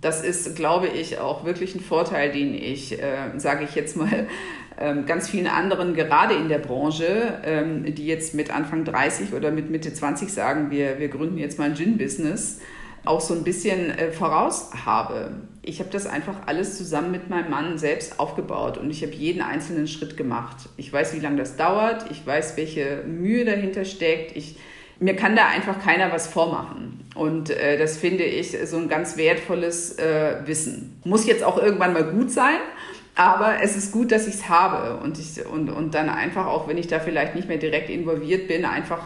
Das 0.00 0.22
ist, 0.22 0.56
glaube 0.56 0.88
ich, 0.88 1.18
auch 1.18 1.44
wirklich 1.44 1.74
ein 1.74 1.80
Vorteil, 1.80 2.32
den 2.32 2.54
ich, 2.54 3.00
äh, 3.00 3.30
sage 3.36 3.64
ich 3.64 3.74
jetzt 3.74 3.96
mal, 3.96 4.26
ähm, 4.78 5.06
ganz 5.06 5.28
vielen 5.28 5.46
anderen, 5.46 5.94
gerade 5.94 6.34
in 6.34 6.48
der 6.48 6.58
Branche, 6.58 7.40
ähm, 7.44 7.94
die 7.94 8.06
jetzt 8.06 8.34
mit 8.34 8.50
Anfang 8.50 8.84
30 8.84 9.32
oder 9.34 9.50
mit 9.50 9.70
Mitte 9.70 9.92
20 9.92 10.32
sagen, 10.32 10.70
wir, 10.70 10.98
wir 10.98 11.08
gründen 11.08 11.38
jetzt 11.38 11.58
mal 11.58 11.66
ein 11.70 11.74
Gin-Business, 11.76 12.60
auch 13.04 13.20
so 13.20 13.34
ein 13.34 13.44
bisschen 13.44 13.90
äh, 13.90 14.12
voraus 14.12 14.70
habe. 14.84 15.32
Ich 15.62 15.80
habe 15.80 15.90
das 15.90 16.06
einfach 16.06 16.46
alles 16.46 16.76
zusammen 16.76 17.10
mit 17.10 17.30
meinem 17.30 17.50
Mann 17.50 17.78
selbst 17.78 18.18
aufgebaut 18.18 18.78
und 18.78 18.90
ich 18.90 19.02
habe 19.02 19.12
jeden 19.12 19.42
einzelnen 19.42 19.86
Schritt 19.86 20.16
gemacht. 20.16 20.56
Ich 20.76 20.92
weiß, 20.92 21.14
wie 21.14 21.20
lange 21.20 21.36
das 21.36 21.56
dauert, 21.56 22.10
ich 22.10 22.26
weiß, 22.26 22.56
welche 22.56 23.04
Mühe 23.06 23.44
dahinter 23.44 23.84
steckt. 23.84 24.36
Ich, 24.36 24.56
mir 25.02 25.16
kann 25.16 25.36
da 25.36 25.48
einfach 25.48 25.82
keiner 25.82 26.12
was 26.12 26.28
vormachen. 26.28 27.00
Und 27.14 27.50
äh, 27.50 27.76
das 27.76 27.98
finde 27.98 28.24
ich 28.24 28.56
so 28.64 28.78
ein 28.78 28.88
ganz 28.88 29.16
wertvolles 29.16 29.98
äh, 29.98 30.36
Wissen. 30.46 31.00
Muss 31.04 31.26
jetzt 31.26 31.44
auch 31.44 31.58
irgendwann 31.58 31.92
mal 31.92 32.04
gut 32.04 32.30
sein, 32.30 32.56
aber 33.14 33.62
es 33.62 33.76
ist 33.76 33.92
gut, 33.92 34.12
dass 34.12 34.26
ich 34.26 34.34
es 34.34 34.48
habe 34.48 34.98
und, 35.02 35.18
ich, 35.18 35.44
und, 35.44 35.68
und 35.68 35.94
dann 35.94 36.08
einfach 36.08 36.46
auch, 36.46 36.68
wenn 36.68 36.78
ich 36.78 36.86
da 36.86 37.00
vielleicht 37.00 37.34
nicht 37.34 37.48
mehr 37.48 37.58
direkt 37.58 37.90
involviert 37.90 38.48
bin, 38.48 38.64
einfach 38.64 39.00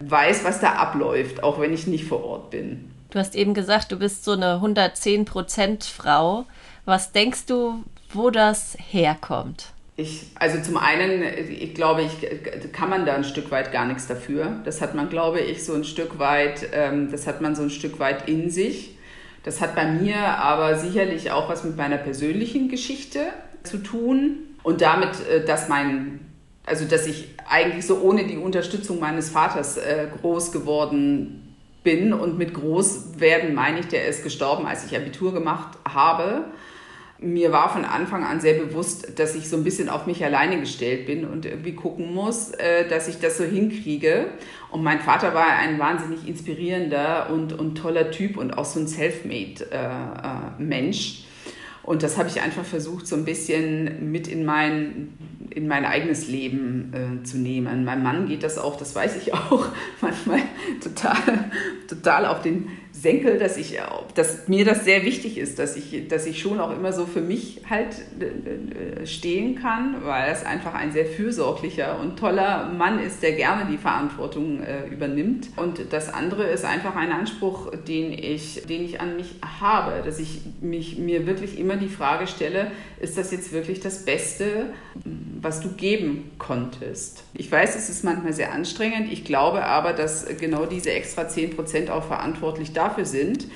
weiß, 0.00 0.44
was 0.44 0.60
da 0.60 0.72
abläuft, 0.72 1.42
auch 1.42 1.58
wenn 1.58 1.72
ich 1.72 1.86
nicht 1.86 2.04
vor 2.04 2.22
Ort 2.24 2.50
bin. 2.50 2.90
Du 3.10 3.18
hast 3.18 3.34
eben 3.34 3.54
gesagt, 3.54 3.92
du 3.92 3.98
bist 3.98 4.24
so 4.24 4.32
eine 4.32 4.56
110% 4.56 5.90
Frau. 5.90 6.44
Was 6.84 7.12
denkst 7.12 7.46
du, 7.46 7.82
wo 8.12 8.30
das 8.30 8.76
herkommt? 8.90 9.72
Ich, 9.98 10.26
also 10.34 10.60
zum 10.60 10.76
einen, 10.76 11.22
ich 11.22 11.74
glaube, 11.74 12.02
ich, 12.02 12.72
kann 12.72 12.90
man 12.90 13.06
da 13.06 13.14
ein 13.14 13.24
Stück 13.24 13.50
weit 13.50 13.72
gar 13.72 13.86
nichts 13.86 14.06
dafür. 14.06 14.60
Das 14.64 14.82
hat 14.82 14.94
man, 14.94 15.08
glaube 15.08 15.40
ich, 15.40 15.64
so 15.64 15.72
ein 15.72 15.84
Stück 15.84 16.18
weit, 16.18 16.68
ähm, 16.72 17.10
das 17.10 17.26
hat 17.26 17.40
man 17.40 17.56
so 17.56 17.62
ein 17.62 17.70
Stück 17.70 17.98
weit 17.98 18.28
in 18.28 18.50
sich. 18.50 18.96
Das 19.42 19.62
hat 19.62 19.74
bei 19.74 19.86
mir 19.86 20.18
aber 20.18 20.76
sicherlich 20.76 21.30
auch 21.30 21.48
was 21.48 21.64
mit 21.64 21.76
meiner 21.76 21.96
persönlichen 21.96 22.68
Geschichte 22.68 23.20
zu 23.62 23.78
tun 23.78 24.38
und 24.62 24.82
damit, 24.82 25.26
äh, 25.30 25.44
dass 25.46 25.68
mein, 25.68 26.20
also 26.66 26.84
dass 26.84 27.06
ich 27.06 27.28
eigentlich 27.48 27.86
so 27.86 28.00
ohne 28.00 28.26
die 28.26 28.36
Unterstützung 28.36 29.00
meines 29.00 29.30
Vaters 29.30 29.78
äh, 29.78 30.08
groß 30.20 30.52
geworden 30.52 31.56
bin 31.84 32.12
und 32.12 32.36
mit 32.36 32.52
groß 32.52 33.20
werden 33.20 33.54
meine 33.54 33.78
ich, 33.78 33.86
der 33.86 34.08
ist 34.08 34.24
gestorben, 34.24 34.66
als 34.66 34.84
ich 34.84 34.96
Abitur 34.96 35.32
gemacht 35.32 35.78
habe. 35.88 36.46
Mir 37.18 37.50
war 37.50 37.70
von 37.70 37.86
Anfang 37.86 38.24
an 38.24 38.40
sehr 38.40 38.52
bewusst, 38.54 39.18
dass 39.18 39.34
ich 39.34 39.48
so 39.48 39.56
ein 39.56 39.64
bisschen 39.64 39.88
auf 39.88 40.06
mich 40.06 40.22
alleine 40.22 40.60
gestellt 40.60 41.06
bin 41.06 41.24
und 41.24 41.46
irgendwie 41.46 41.74
gucken 41.74 42.12
muss, 42.12 42.50
äh, 42.50 42.86
dass 42.88 43.08
ich 43.08 43.18
das 43.18 43.38
so 43.38 43.44
hinkriege. 43.44 44.26
Und 44.70 44.82
mein 44.82 45.00
Vater 45.00 45.32
war 45.32 45.46
ein 45.46 45.78
wahnsinnig 45.78 46.28
inspirierender 46.28 47.30
und, 47.30 47.54
und 47.54 47.76
toller 47.76 48.10
Typ 48.10 48.36
und 48.36 48.58
auch 48.58 48.66
so 48.66 48.80
ein 48.80 48.86
Selfmade-Mensch. 48.86 51.24
Und 51.86 52.02
das 52.02 52.18
habe 52.18 52.28
ich 52.28 52.42
einfach 52.42 52.64
versucht, 52.64 53.06
so 53.06 53.14
ein 53.14 53.24
bisschen 53.24 54.10
mit 54.10 54.26
in 54.26 54.44
mein, 54.44 55.16
in 55.50 55.68
mein 55.68 55.84
eigenes 55.84 56.26
Leben 56.26 56.92
äh, 56.92 57.22
zu 57.22 57.38
nehmen. 57.38 57.84
Mein 57.84 58.02
Mann 58.02 58.26
geht 58.26 58.42
das 58.42 58.58
auch, 58.58 58.76
das 58.76 58.94
weiß 58.94 59.16
ich 59.16 59.32
auch, 59.34 59.68
manchmal 60.00 60.40
total, 60.82 61.16
total 61.88 62.26
auf 62.26 62.42
den 62.42 62.68
Senkel, 63.00 63.38
dass 63.38 63.56
ich, 63.56 63.78
dass 64.14 64.48
mir 64.48 64.64
das 64.64 64.84
sehr 64.84 65.04
wichtig 65.04 65.36
ist, 65.36 65.58
dass 65.58 65.76
ich, 65.76 66.08
dass 66.08 66.26
ich 66.26 66.40
schon 66.40 66.60
auch 66.60 66.70
immer 66.70 66.92
so 66.92 67.04
für 67.04 67.20
mich 67.20 67.60
halt 67.68 67.94
äh, 68.20 69.06
stehen 69.06 69.56
kann, 69.56 69.96
weil 70.02 70.32
es 70.32 70.44
einfach 70.44 70.74
ein 70.74 70.92
sehr 70.92 71.04
fürsorglicher 71.04 72.00
und 72.00 72.18
toller 72.18 72.68
Mann 72.68 72.98
ist, 72.98 73.22
der 73.22 73.32
gerne 73.32 73.70
die 73.70 73.76
Verantwortung 73.76 74.62
äh, 74.62 74.86
übernimmt. 74.88 75.48
Und 75.56 75.92
das 75.92 76.12
andere 76.12 76.44
ist 76.44 76.64
einfach 76.64 76.96
ein 76.96 77.12
Anspruch, 77.12 77.70
den 77.86 78.12
ich, 78.12 78.62
den 78.66 78.84
ich 78.84 79.00
an 79.00 79.16
mich 79.16 79.34
habe, 79.60 80.02
dass 80.04 80.18
ich 80.18 80.40
mich, 80.60 80.98
mir 80.98 81.26
wirklich 81.26 81.58
immer 81.58 81.76
die 81.76 81.88
Frage 81.88 82.26
stelle, 82.26 82.70
ist 82.98 83.18
das 83.18 83.30
jetzt 83.30 83.52
wirklich 83.52 83.80
das 83.80 84.06
Beste, 84.06 84.70
was 85.42 85.60
du 85.60 85.72
geben 85.72 86.30
konntest? 86.38 87.24
Ich 87.34 87.52
weiß, 87.52 87.76
es 87.76 87.90
ist 87.90 88.04
manchmal 88.04 88.32
sehr 88.32 88.52
anstrengend. 88.52 89.12
Ich 89.12 89.24
glaube 89.24 89.64
aber, 89.64 89.92
dass 89.92 90.26
genau 90.40 90.64
diese 90.64 90.90
extra 90.92 91.28
10 91.28 91.54
Prozent 91.54 91.90
auch 91.90 92.04
verantwortlich 92.04 92.72
dafür 92.72 92.85
dafür 92.86 93.04
sind, 93.04 93.46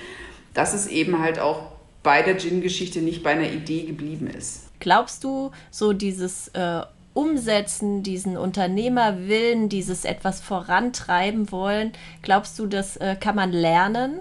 dass 0.55 0.75
es 0.75 0.87
eben 0.87 1.21
halt 1.21 1.39
auch 1.39 1.73
bei 2.03 2.23
der 2.23 2.37
Gin-Geschichte 2.39 3.01
nicht 3.01 3.23
bei 3.23 3.31
einer 3.31 3.51
Idee 3.51 3.83
geblieben 3.83 4.27
ist. 4.27 4.69
Glaubst 4.81 5.25
du, 5.25 5.51
so 5.71 5.93
dieses 5.93 6.49
äh, 6.49 6.81
Umsetzen, 7.13 8.03
diesen 8.03 8.37
Unternehmerwillen, 8.37 9.69
dieses 9.69 10.05
etwas 10.05 10.41
vorantreiben 10.41 11.53
wollen, 11.53 11.93
glaubst 12.23 12.59
du, 12.59 12.67
das 12.67 12.97
äh, 12.97 13.17
kann 13.21 13.37
man 13.37 13.53
lernen? 13.53 14.21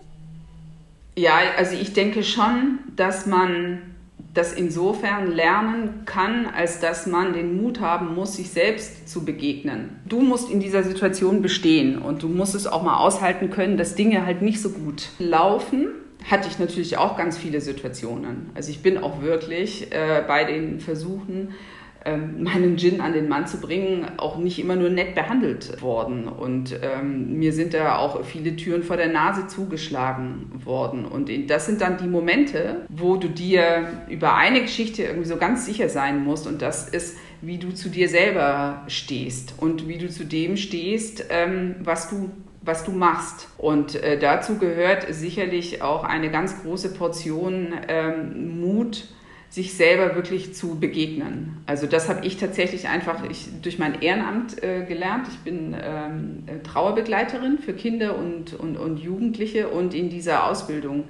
Ja, 1.16 1.40
also 1.58 1.76
ich 1.76 1.94
denke 1.94 2.24
schon, 2.24 2.80
dass 2.96 3.26
man 3.26 3.89
das 4.34 4.54
insofern 4.54 5.32
lernen 5.32 6.04
kann, 6.06 6.46
als 6.46 6.80
dass 6.80 7.08
man 7.08 7.34
den 7.34 7.62
Mut 7.62 7.80
haben 7.80 8.14
muss, 8.14 8.36
sich 8.36 8.52
selbst 8.52 9.10
zu 9.10 9.26
begegnen. 9.26 10.00
Du 10.06 10.22
musst 10.22 10.52
in 10.52 10.60
dieser 10.60 10.84
Situation 10.84 11.42
bestehen 11.42 11.98
und 11.98 12.22
du 12.22 12.28
musst 12.28 12.56
es 12.56 12.68
auch 12.68 12.84
mal 12.84 12.98
aushalten 12.98 13.50
können, 13.50 13.78
dass 13.78 13.96
Dinge 13.96 14.26
halt 14.26 14.42
nicht 14.42 14.62
so 14.62 14.70
gut 14.70 15.10
laufen. 15.18 15.88
Hatte 16.30 16.48
ich 16.50 16.60
natürlich 16.60 16.98
auch 16.98 17.18
ganz 17.18 17.38
viele 17.38 17.62
Situationen. 17.62 18.52
Also 18.54 18.72
ich 18.72 18.84
bin 18.84 18.98
auch 18.98 19.22
wirklich 19.22 19.92
äh, 19.92 20.24
bei 20.28 20.44
den 20.44 20.80
Versuchen, 20.80 21.54
meinen 22.06 22.78
Gin 22.78 23.02
an 23.02 23.14
den 23.14 23.28
Mann 23.28 23.46
zu 23.46 23.60
bringen, 23.60 24.06
auch 24.18 24.38
nicht 24.38 24.60
immer 24.60 24.76
nur 24.76 24.90
nett 24.90 25.16
behandelt 25.16 25.82
worden. 25.82 26.28
Und 26.28 26.80
ähm, 26.82 27.38
mir 27.38 27.54
sind 27.54 27.74
da 27.74 27.98
auch 27.98 28.24
viele 28.24 28.56
Türen 28.56 28.84
vor 28.84 28.98
der 28.98 29.10
Nase 29.10 29.48
zugeschlagen 29.48 30.52
worden. 30.64 31.06
Und 31.06 31.30
das 31.50 31.66
sind 31.66 31.82
dann 31.82 31.98
die 31.98 32.08
Momente, 32.08 32.86
wo 32.90 33.18
du 33.18 33.28
dir 33.28 33.88
über 34.10 34.36
eine 34.36 34.62
Geschichte 34.62 35.04
irgendwie 35.04 35.28
so 35.28 35.38
ganz 35.38 35.66
sicher 35.66 35.90
sein 35.90 36.24
musst. 36.24 36.48
Und 36.48 36.62
das 36.62 36.88
ist, 36.88 37.18
wie 37.42 37.58
du 37.58 37.74
zu 37.74 37.90
dir 37.90 38.10
selber 38.10 38.84
stehst 38.88 39.56
und 39.58 39.88
wie 39.88 39.98
du 39.98 40.10
zu 40.10 40.26
dem 40.26 40.58
stehst, 40.58 41.26
ähm, 41.30 41.76
was 41.80 42.10
du 42.10 42.30
was 42.62 42.84
du 42.84 42.92
machst. 42.92 43.48
Und 43.58 43.96
äh, 43.96 44.20
dazu 44.20 44.58
gehört 44.58 45.14
sicherlich 45.14 45.82
auch 45.82 46.04
eine 46.04 46.30
ganz 46.30 46.62
große 46.62 46.94
Portion 46.94 47.74
ähm, 47.88 48.60
Mut, 48.60 49.08
sich 49.50 49.74
selber 49.74 50.16
wirklich 50.16 50.54
zu 50.54 50.80
begegnen. 50.80 51.58
Also 51.66 51.88
das 51.88 52.08
habe 52.08 52.26
ich 52.26 52.38
tatsächlich 52.38 52.88
einfach 52.88 53.28
ich, 53.30 53.48
durch 53.64 53.80
mein 53.80 54.02
Ehrenamt 54.02 54.62
äh, 54.62 54.86
gelernt. 54.86 55.28
Ich 55.28 55.40
bin 55.40 55.76
ähm, 55.82 56.44
Trauerbegleiterin 56.64 57.58
für 57.58 57.74
Kinder 57.74 58.16
und, 58.18 58.54
und, 58.54 58.78
und 58.78 58.98
Jugendliche 58.98 59.70
und 59.70 59.96
in 59.96 60.10
dieser 60.10 60.48
Ausbildung 60.48 61.06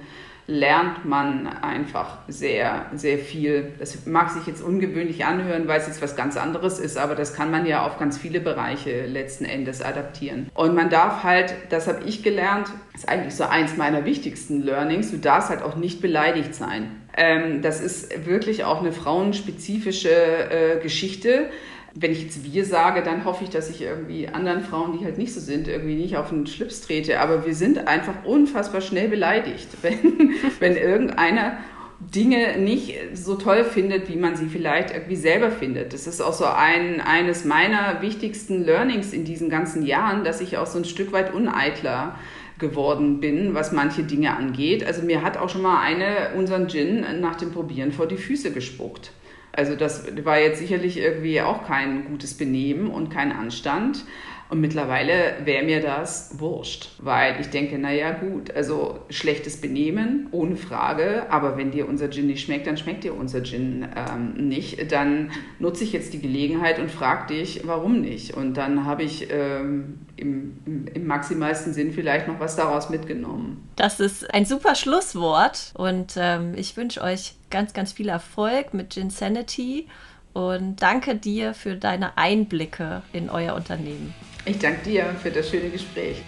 lernt 0.50 1.04
man 1.04 1.46
einfach 1.46 2.18
sehr, 2.26 2.86
sehr 2.92 3.18
viel. 3.18 3.72
Das 3.78 4.04
mag 4.06 4.30
sich 4.30 4.46
jetzt 4.46 4.62
ungewöhnlich 4.62 5.24
anhören, 5.24 5.68
weil 5.68 5.80
es 5.80 5.86
jetzt 5.86 6.02
was 6.02 6.16
ganz 6.16 6.36
anderes 6.36 6.78
ist, 6.78 6.98
aber 6.98 7.14
das 7.14 7.34
kann 7.34 7.50
man 7.50 7.66
ja 7.66 7.86
auf 7.86 7.98
ganz 7.98 8.18
viele 8.18 8.40
Bereiche 8.40 9.06
letzten 9.06 9.44
Endes 9.44 9.80
adaptieren. 9.80 10.50
Und 10.54 10.74
man 10.74 10.90
darf 10.90 11.22
halt, 11.22 11.54
das 11.70 11.86
habe 11.86 12.02
ich 12.04 12.22
gelernt, 12.22 12.68
ist 12.94 13.08
eigentlich 13.08 13.34
so 13.34 13.44
eins 13.44 13.76
meiner 13.76 14.04
wichtigsten 14.04 14.62
Learnings, 14.62 15.12
du 15.12 15.18
darfst 15.18 15.50
halt 15.50 15.62
auch 15.62 15.76
nicht 15.76 16.02
beleidigt 16.02 16.54
sein. 16.54 17.00
Ähm, 17.16 17.62
das 17.62 17.80
ist 17.80 18.26
wirklich 18.26 18.64
auch 18.64 18.80
eine 18.80 18.92
frauenspezifische 18.92 20.10
äh, 20.10 20.80
Geschichte 20.80 21.50
wenn 21.94 22.12
ich 22.12 22.22
jetzt 22.22 22.44
wir 22.44 22.64
sage, 22.64 23.02
dann 23.02 23.24
hoffe 23.24 23.44
ich, 23.44 23.50
dass 23.50 23.68
ich 23.68 23.82
irgendwie 23.82 24.28
anderen 24.28 24.62
Frauen, 24.62 24.96
die 24.98 25.04
halt 25.04 25.18
nicht 25.18 25.34
so 25.34 25.40
sind, 25.40 25.66
irgendwie 25.66 25.96
nicht 25.96 26.16
auf 26.16 26.28
den 26.28 26.46
Schlips 26.46 26.82
trete. 26.82 27.20
Aber 27.20 27.44
wir 27.46 27.54
sind 27.54 27.88
einfach 27.88 28.24
unfassbar 28.24 28.80
schnell 28.80 29.08
beleidigt, 29.08 29.68
wenn, 29.82 30.34
wenn 30.60 30.76
irgendeiner 30.76 31.58
Dinge 32.00 32.58
nicht 32.58 32.94
so 33.12 33.34
toll 33.34 33.62
findet, 33.62 34.08
wie 34.08 34.16
man 34.16 34.34
sie 34.34 34.46
vielleicht 34.46 34.94
irgendwie 34.94 35.16
selber 35.16 35.50
findet. 35.50 35.92
Das 35.92 36.06
ist 36.06 36.22
auch 36.22 36.32
so 36.32 36.46
ein, 36.46 37.00
eines 37.00 37.44
meiner 37.44 38.00
wichtigsten 38.00 38.64
Learnings 38.64 39.12
in 39.12 39.24
diesen 39.24 39.50
ganzen 39.50 39.84
Jahren, 39.84 40.24
dass 40.24 40.40
ich 40.40 40.56
auch 40.56 40.66
so 40.66 40.78
ein 40.78 40.86
Stück 40.86 41.12
weit 41.12 41.34
uneitler 41.34 42.16
geworden 42.58 43.20
bin, 43.20 43.54
was 43.54 43.72
manche 43.72 44.02
Dinge 44.02 44.36
angeht. 44.36 44.86
Also 44.86 45.02
mir 45.02 45.22
hat 45.22 45.36
auch 45.36 45.48
schon 45.50 45.62
mal 45.62 45.82
eine 45.82 46.30
unseren 46.36 46.68
Gin 46.68 47.04
nach 47.20 47.36
dem 47.36 47.52
Probieren 47.52 47.92
vor 47.92 48.06
die 48.06 48.16
Füße 48.16 48.52
gespuckt. 48.52 49.12
Also 49.52 49.74
das 49.74 50.04
war 50.24 50.38
jetzt 50.38 50.58
sicherlich 50.58 50.98
irgendwie 50.98 51.40
auch 51.40 51.66
kein 51.66 52.04
gutes 52.04 52.34
Benehmen 52.34 52.88
und 52.90 53.10
kein 53.10 53.32
Anstand. 53.32 54.04
Und 54.50 54.60
mittlerweile 54.60 55.36
wäre 55.44 55.64
mir 55.64 55.80
das 55.80 56.40
wurscht, 56.40 56.88
weil 56.98 57.40
ich 57.40 57.50
denke, 57.50 57.78
naja 57.78 58.10
gut, 58.10 58.50
also 58.50 58.98
schlechtes 59.08 59.60
Benehmen, 59.60 60.26
ohne 60.32 60.56
Frage, 60.56 61.30
aber 61.30 61.56
wenn 61.56 61.70
dir 61.70 61.88
unser 61.88 62.10
Gin 62.10 62.26
nicht 62.26 62.44
schmeckt, 62.44 62.66
dann 62.66 62.76
schmeckt 62.76 63.04
dir 63.04 63.14
unser 63.14 63.44
Gin 63.44 63.86
ähm, 63.94 64.48
nicht. 64.48 64.90
Dann 64.90 65.30
nutze 65.60 65.84
ich 65.84 65.92
jetzt 65.92 66.12
die 66.14 66.20
Gelegenheit 66.20 66.80
und 66.80 66.90
frage 66.90 67.32
dich, 67.32 67.60
warum 67.64 68.00
nicht? 68.00 68.34
Und 68.34 68.54
dann 68.56 68.86
habe 68.86 69.04
ich 69.04 69.28
ähm, 69.30 70.00
im, 70.16 70.58
im, 70.66 70.88
im 70.94 71.06
maximalsten 71.06 71.72
Sinn 71.72 71.92
vielleicht 71.92 72.26
noch 72.26 72.40
was 72.40 72.56
daraus 72.56 72.90
mitgenommen. 72.90 73.68
Das 73.76 74.00
ist 74.00 74.34
ein 74.34 74.46
super 74.46 74.74
Schlusswort 74.74 75.72
und 75.76 76.14
ähm, 76.16 76.54
ich 76.56 76.76
wünsche 76.76 77.02
euch 77.02 77.34
ganz, 77.50 77.72
ganz 77.72 77.92
viel 77.92 78.08
Erfolg 78.08 78.74
mit 78.74 78.94
Gin 78.94 79.10
Sanity 79.10 79.86
und 80.32 80.82
danke 80.82 81.14
dir 81.14 81.54
für 81.54 81.76
deine 81.76 82.18
Einblicke 82.18 83.02
in 83.12 83.30
euer 83.30 83.54
Unternehmen. 83.54 84.12
Ich 84.44 84.58
danke 84.58 84.82
dir 84.82 85.14
für 85.22 85.30
das 85.30 85.48
schöne 85.48 85.70
Gespräch. 85.70 86.22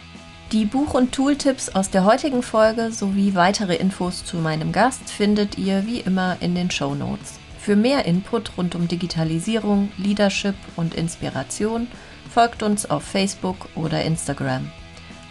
Die 0.52 0.66
Buch- 0.66 0.94
und 0.94 1.12
Tooltips 1.12 1.70
aus 1.70 1.88
der 1.88 2.04
heutigen 2.04 2.42
Folge 2.42 2.92
sowie 2.92 3.34
weitere 3.34 3.76
Infos 3.76 4.24
zu 4.24 4.36
meinem 4.36 4.70
Gast 4.70 5.08
findet 5.08 5.56
ihr 5.56 5.86
wie 5.86 6.00
immer 6.00 6.36
in 6.40 6.54
den 6.54 6.70
Show 6.70 6.94
Notes. 6.94 7.38
Für 7.58 7.74
mehr 7.74 8.04
Input 8.04 8.58
rund 8.58 8.74
um 8.74 8.86
Digitalisierung, 8.86 9.90
Leadership 9.96 10.56
und 10.76 10.94
Inspiration 10.94 11.86
folgt 12.28 12.62
uns 12.62 12.90
auf 12.90 13.02
Facebook 13.02 13.68
oder 13.76 14.04
Instagram. 14.04 14.70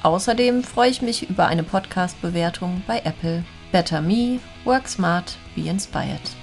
Außerdem 0.02 0.64
freue 0.64 0.90
ich 0.90 1.04
mich 1.04 1.30
über 1.30 1.46
eine 1.46 1.64
Podcast-Bewertung 1.64 2.82
bei 2.88 3.00
Apple. 3.04 3.44
Better 3.72 4.02
Me, 4.02 4.40
Work 4.66 4.88
Smart, 4.88 5.38
Be 5.56 5.70
Inspired. 5.70 6.41